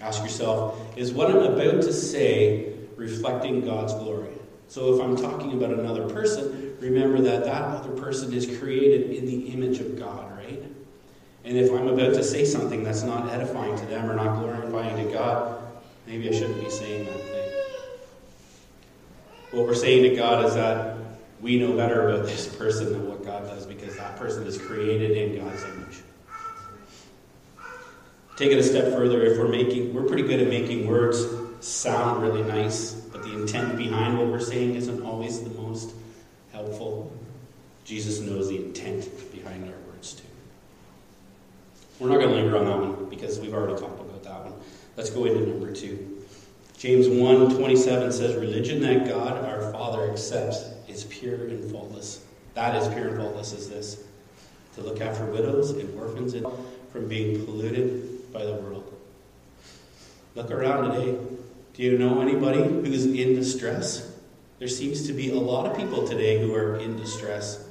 Ask 0.00 0.22
yourself, 0.22 0.76
is 0.96 1.12
what 1.12 1.30
I'm 1.30 1.36
about 1.36 1.82
to 1.82 1.92
say 1.92 2.72
reflecting 2.96 3.64
God's 3.64 3.94
glory? 3.94 4.32
So 4.66 4.94
if 4.94 5.00
I'm 5.00 5.16
talking 5.16 5.52
about 5.52 5.78
another 5.78 6.08
person, 6.08 6.61
remember 6.82 7.20
that 7.22 7.44
that 7.44 7.62
other 7.62 7.92
person 7.92 8.32
is 8.32 8.58
created 8.58 9.10
in 9.10 9.24
the 9.24 9.48
image 9.52 9.78
of 9.78 9.98
God, 9.98 10.36
right? 10.36 10.62
And 11.44 11.56
if 11.56 11.70
I'm 11.72 11.88
about 11.88 12.14
to 12.14 12.24
say 12.24 12.44
something 12.44 12.82
that's 12.82 13.02
not 13.02 13.30
edifying 13.30 13.76
to 13.76 13.86
them 13.86 14.10
or 14.10 14.14
not 14.14 14.38
glorifying 14.38 15.04
to 15.04 15.12
God, 15.12 15.62
maybe 16.06 16.28
I 16.28 16.32
shouldn't 16.32 16.62
be 16.62 16.70
saying 16.70 17.06
that 17.06 17.20
thing. 17.20 17.52
What 19.52 19.66
we're 19.66 19.74
saying 19.74 20.02
to 20.10 20.16
God 20.16 20.44
is 20.44 20.54
that 20.54 20.96
we 21.40 21.58
know 21.58 21.76
better 21.76 22.08
about 22.08 22.26
this 22.26 22.46
person 22.54 22.92
than 22.92 23.08
what 23.08 23.24
God 23.24 23.44
does 23.44 23.66
because 23.66 23.96
that 23.96 24.16
person 24.16 24.46
is 24.46 24.58
created 24.58 25.10
in 25.12 25.44
God's 25.44 25.62
image. 25.64 26.02
Take 28.36 28.52
it 28.52 28.58
a 28.58 28.62
step 28.62 28.92
further, 28.94 29.22
if 29.22 29.38
we're 29.38 29.48
making, 29.48 29.92
we're 29.92 30.04
pretty 30.04 30.22
good 30.22 30.40
at 30.40 30.48
making 30.48 30.86
words 30.86 31.26
sound 31.60 32.22
really 32.22 32.42
nice, 32.42 32.92
but 32.92 33.22
the 33.22 33.32
intent 33.32 33.76
behind 33.76 34.18
what 34.18 34.28
we're 34.28 34.40
saying 34.40 34.74
isn't 34.74 35.02
always 35.02 35.42
the 35.42 35.50
most 35.50 35.94
helpful. 36.62 37.12
Jesus 37.84 38.20
knows 38.20 38.48
the 38.48 38.56
intent 38.56 39.08
behind 39.32 39.64
our 39.64 39.78
words 39.92 40.14
too. 40.14 40.24
We're 41.98 42.08
not 42.08 42.18
going 42.20 42.30
to 42.30 42.36
linger 42.36 42.56
on 42.56 42.64
that 42.64 42.78
one 42.78 43.10
because 43.10 43.40
we've 43.40 43.54
already 43.54 43.80
talked 43.80 44.00
about 44.00 44.22
that 44.22 44.44
one. 44.44 44.54
Let's 44.96 45.10
go 45.10 45.24
into 45.24 45.46
number 45.46 45.72
two. 45.72 46.24
James 46.78 47.08
1 47.08 47.56
27 47.56 48.12
says, 48.12 48.36
Religion 48.36 48.80
that 48.82 49.06
God 49.06 49.44
our 49.44 49.72
Father 49.72 50.10
accepts 50.10 50.64
is 50.88 51.04
pure 51.04 51.46
and 51.46 51.70
faultless. 51.70 52.24
That 52.54 52.74
is 52.80 52.88
pure 52.88 53.08
and 53.08 53.18
faultless 53.18 53.52
is 53.52 53.68
this 53.68 54.04
to 54.74 54.80
look 54.80 55.00
after 55.00 55.24
widows 55.26 55.70
and 55.70 55.98
orphans 55.98 56.34
from 56.92 57.08
being 57.08 57.44
polluted 57.44 58.32
by 58.32 58.44
the 58.44 58.54
world. 58.54 58.92
Look 60.34 60.50
around 60.50 60.90
today. 60.90 61.18
Do 61.74 61.82
you 61.82 61.98
know 61.98 62.20
anybody 62.20 62.62
who's 62.62 63.06
in 63.06 63.34
distress? 63.34 64.11
There 64.62 64.68
seems 64.68 65.08
to 65.08 65.12
be 65.12 65.30
a 65.30 65.40
lot 65.40 65.66
of 65.66 65.76
people 65.76 66.06
today 66.06 66.40
who 66.40 66.54
are 66.54 66.76
in 66.76 66.96
distress. 66.96 67.68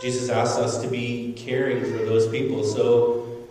Jesus 0.00 0.30
asks 0.30 0.56
us 0.56 0.80
to 0.80 0.88
be 0.88 1.34
caring 1.36 1.82
for 1.82 2.06
those 2.06 2.26
people. 2.26 2.64
So 2.64 3.44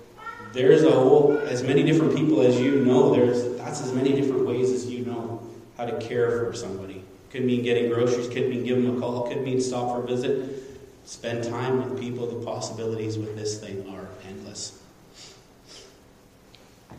there's 0.51 0.81
a 0.81 0.89
whole 0.89 1.37
as 1.37 1.61
many 1.61 1.83
different 1.83 2.15
people 2.15 2.41
as 2.41 2.59
you 2.59 2.83
know. 2.83 3.13
There's 3.13 3.55
that's 3.59 3.81
as 3.81 3.93
many 3.93 4.19
different 4.19 4.47
ways 4.47 4.71
as 4.71 4.89
you 4.89 5.05
know 5.05 5.47
how 5.77 5.85
to 5.85 5.95
care 5.99 6.43
for 6.43 6.53
somebody. 6.55 7.03
Could 7.29 7.45
mean 7.45 7.61
getting 7.61 7.87
groceries, 7.87 8.27
could 8.27 8.49
mean 8.49 8.65
giving 8.65 8.85
them 8.85 8.97
a 8.97 8.99
call, 8.99 9.27
could 9.27 9.43
mean 9.43 9.61
stop 9.61 9.95
for 9.95 10.03
a 10.03 10.07
visit. 10.07 10.81
Spend 11.05 11.43
time 11.43 11.83
with 11.83 11.99
people. 11.99 12.25
The 12.25 12.43
possibilities 12.43 13.19
with 13.19 13.35
this 13.35 13.59
thing 13.59 13.87
are 13.91 14.07
endless. 14.27 14.81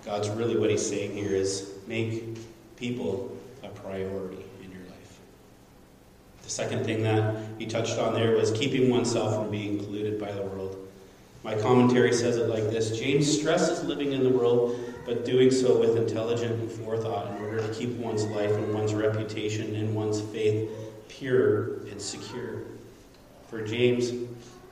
God's 0.04 0.28
really 0.28 0.57
what 0.57 0.70
he's 0.70 0.88
saying 0.88 1.16
here 1.16 1.35
is 1.35 1.72
make 1.88 2.38
people 2.76 3.37
a 3.64 3.68
priority. 3.70 4.44
The 6.48 6.54
second 6.54 6.84
thing 6.84 7.02
that 7.02 7.37
he 7.58 7.66
touched 7.66 7.98
on 7.98 8.14
there 8.14 8.34
was 8.34 8.50
keeping 8.52 8.88
oneself 8.88 9.34
from 9.34 9.50
being 9.50 9.76
polluted 9.76 10.18
by 10.18 10.32
the 10.32 10.40
world. 10.40 10.88
My 11.44 11.54
commentary 11.54 12.11
says 12.11 12.38
it 12.38 12.48
like 12.48 12.62
this 12.70 12.98
James 12.98 13.30
stresses 13.30 13.84
living 13.84 14.12
in 14.12 14.22
the 14.22 14.30
world, 14.30 14.80
but 15.04 15.26
doing 15.26 15.50
so 15.50 15.78
with 15.78 15.98
intelligent 15.98 16.72
forethought 16.72 17.37
in 17.37 17.44
order 17.44 17.58
to 17.58 17.74
keep 17.74 17.90
one's 17.98 18.24
life 18.24 18.50
and 18.52 18.72
one's 18.72 18.94
reputation 18.94 19.76
and 19.76 19.94
one's 19.94 20.22
faith 20.22 20.70
pure 21.08 21.82
and 21.90 22.00
secure. 22.00 22.62
For 23.48 23.61
James, 23.61 24.12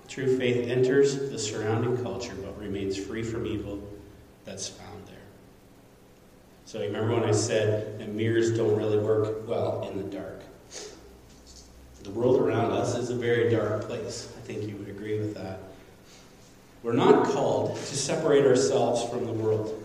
true 0.08 0.38
faith 0.38 0.70
enters 0.70 1.28
the 1.30 1.38
surrounding 1.38 2.02
culture 2.02 2.36
but 2.42 2.58
remains 2.58 2.96
free 2.96 3.22
from 3.22 3.46
evil 3.46 3.86
that's 4.46 4.66
found 4.66 5.06
there. 5.08 5.16
So 6.64 6.78
you 6.78 6.86
remember 6.86 7.12
when 7.16 7.24
I 7.24 7.32
said 7.32 7.98
that 7.98 8.14
mirrors 8.14 8.56
don't 8.56 8.78
really 8.78 8.96
work 8.96 9.46
well 9.46 9.86
in 9.90 9.98
the 9.98 10.16
dark? 10.16 10.40
The 12.06 12.12
world 12.12 12.40
around 12.40 12.70
us 12.70 12.96
is 12.96 13.10
a 13.10 13.16
very 13.16 13.50
dark 13.50 13.82
place. 13.82 14.32
I 14.38 14.40
think 14.42 14.62
you 14.62 14.76
would 14.76 14.88
agree 14.88 15.18
with 15.18 15.34
that. 15.34 15.58
We're 16.84 16.92
not 16.92 17.24
called 17.24 17.74
to 17.74 17.96
separate 17.96 18.46
ourselves 18.46 19.10
from 19.10 19.26
the 19.26 19.32
world. 19.32 19.82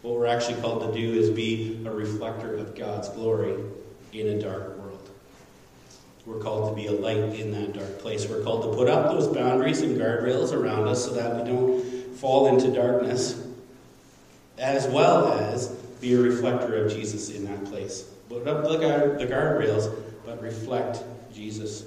What 0.00 0.14
we're 0.14 0.26
actually 0.28 0.62
called 0.62 0.90
to 0.90 0.98
do 0.98 1.12
is 1.12 1.28
be 1.28 1.82
a 1.84 1.90
reflector 1.90 2.56
of 2.56 2.74
God's 2.74 3.10
glory 3.10 3.54
in 4.14 4.28
a 4.28 4.40
dark 4.40 4.78
world. 4.78 5.10
We're 6.24 6.38
called 6.38 6.74
to 6.74 6.82
be 6.82 6.88
a 6.88 6.92
light 6.92 7.18
in 7.18 7.52
that 7.52 7.74
dark 7.74 7.98
place. 7.98 8.26
We're 8.26 8.42
called 8.42 8.62
to 8.62 8.78
put 8.78 8.88
up 8.88 9.10
those 9.10 9.28
boundaries 9.28 9.82
and 9.82 10.00
guardrails 10.00 10.54
around 10.54 10.88
us 10.88 11.04
so 11.04 11.12
that 11.12 11.36
we 11.36 11.52
don't 11.52 12.16
fall 12.16 12.46
into 12.46 12.72
darkness, 12.72 13.46
as 14.56 14.86
well 14.86 15.34
as 15.34 15.68
be 16.00 16.14
a 16.14 16.18
reflector 16.18 16.82
of 16.82 16.90
Jesus 16.90 17.28
in 17.28 17.44
that 17.44 17.62
place. 17.66 18.04
Put 18.30 18.48
up 18.48 18.62
the, 18.62 18.78
the 18.78 19.26
guardrails, 19.26 19.94
but 20.24 20.40
reflect 20.40 21.02
Jesus. 21.34 21.84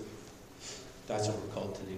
That's 1.07 1.27
what 1.27 1.37
we're 1.39 1.53
called 1.53 1.75
to 1.75 1.83
do. 1.83 1.97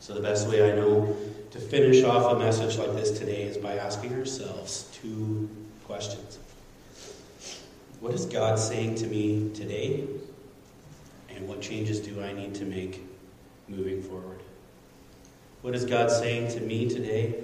So, 0.00 0.14
the 0.14 0.20
best 0.20 0.48
way 0.48 0.72
I 0.72 0.74
know 0.74 1.16
to 1.52 1.58
finish 1.60 2.02
off 2.02 2.32
a 2.32 2.38
message 2.38 2.76
like 2.76 2.92
this 2.92 3.18
today 3.18 3.42
is 3.42 3.56
by 3.56 3.76
asking 3.76 4.14
ourselves 4.14 4.90
two 5.00 5.48
questions 5.86 6.38
What 8.00 8.14
is 8.14 8.26
God 8.26 8.58
saying 8.58 8.96
to 8.96 9.06
me 9.06 9.50
today? 9.54 10.04
And 11.30 11.48
what 11.48 11.60
changes 11.60 12.00
do 12.00 12.22
I 12.22 12.32
need 12.32 12.54
to 12.56 12.64
make 12.64 13.02
moving 13.68 14.02
forward? 14.02 14.40
What 15.62 15.74
is 15.74 15.84
God 15.84 16.10
saying 16.10 16.50
to 16.52 16.60
me 16.60 16.88
today? 16.88 17.34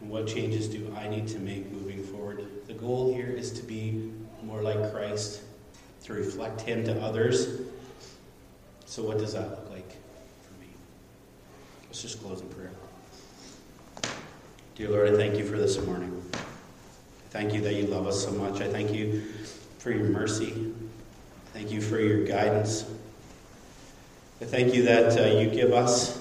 And 0.00 0.08
what 0.10 0.26
changes 0.26 0.68
do 0.68 0.94
I 0.96 1.08
need 1.08 1.26
to 1.28 1.38
make 1.38 1.70
moving 1.72 2.02
forward? 2.02 2.44
The 2.66 2.74
goal 2.74 3.12
here 3.12 3.30
is 3.30 3.50
to 3.52 3.62
be 3.64 4.12
more 4.42 4.62
like 4.62 4.92
Christ, 4.92 5.42
to 6.04 6.12
reflect 6.12 6.60
Him 6.60 6.84
to 6.84 7.00
others. 7.02 7.60
So, 8.86 9.02
what 9.02 9.18
does 9.18 9.32
that 9.34 9.48
look 9.50 9.70
like 9.70 9.90
for 9.90 10.60
me? 10.60 10.68
Let's 11.86 12.02
just 12.02 12.22
close 12.22 12.40
in 12.40 12.48
prayer. 12.48 12.70
Dear 14.76 14.90
Lord, 14.90 15.08
I 15.14 15.16
thank 15.16 15.36
you 15.36 15.44
for 15.44 15.56
this 15.56 15.80
morning. 15.84 16.22
I 16.34 16.38
thank 17.30 17.54
you 17.54 17.60
that 17.62 17.74
you 17.74 17.86
love 17.86 18.06
us 18.06 18.22
so 18.24 18.32
much. 18.32 18.60
I 18.60 18.68
thank 18.68 18.92
you 18.92 19.22
for 19.78 19.90
your 19.90 20.08
mercy. 20.08 20.72
Thank 21.52 21.70
you 21.70 21.80
for 21.80 22.00
your 22.00 22.24
guidance. 22.24 22.84
I 24.40 24.44
thank 24.44 24.74
you 24.74 24.82
that 24.82 25.16
uh, 25.18 25.38
you 25.38 25.48
give 25.48 25.72
us 25.72 26.20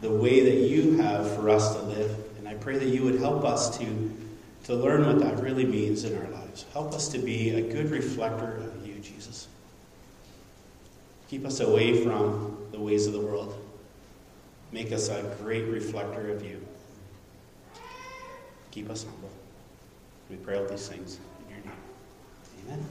the 0.00 0.10
way 0.10 0.44
that 0.44 0.68
you 0.68 0.98
have 0.98 1.34
for 1.34 1.48
us 1.48 1.74
to 1.74 1.82
live. 1.82 2.14
And 2.38 2.46
I 2.46 2.54
pray 2.54 2.78
that 2.78 2.88
you 2.88 3.02
would 3.02 3.18
help 3.18 3.44
us 3.44 3.76
to, 3.78 4.10
to 4.64 4.74
learn 4.74 5.06
what 5.06 5.18
that 5.20 5.42
really 5.42 5.64
means 5.64 6.04
in 6.04 6.16
our 6.16 6.28
lives. 6.30 6.66
Help 6.72 6.92
us 6.92 7.08
to 7.08 7.18
be 7.18 7.50
a 7.50 7.62
good 7.62 7.90
reflector 7.90 8.56
of 8.56 8.86
you, 8.86 8.94
Jesus. 8.96 9.48
Keep 11.28 11.44
us 11.44 11.60
away 11.60 12.04
from 12.04 12.68
the 12.70 12.78
ways 12.78 13.06
of 13.06 13.12
the 13.12 13.20
world. 13.20 13.58
Make 14.72 14.92
us 14.92 15.08
a 15.08 15.22
great 15.40 15.64
reflector 15.64 16.30
of 16.30 16.44
you. 16.44 16.64
Keep 18.70 18.90
us 18.90 19.04
humble. 19.04 19.30
We 20.30 20.36
pray 20.36 20.58
all 20.58 20.66
these 20.66 20.88
things 20.88 21.18
in 21.44 21.54
your 21.54 21.64
name. 21.64 21.76
Amen. 22.66 22.86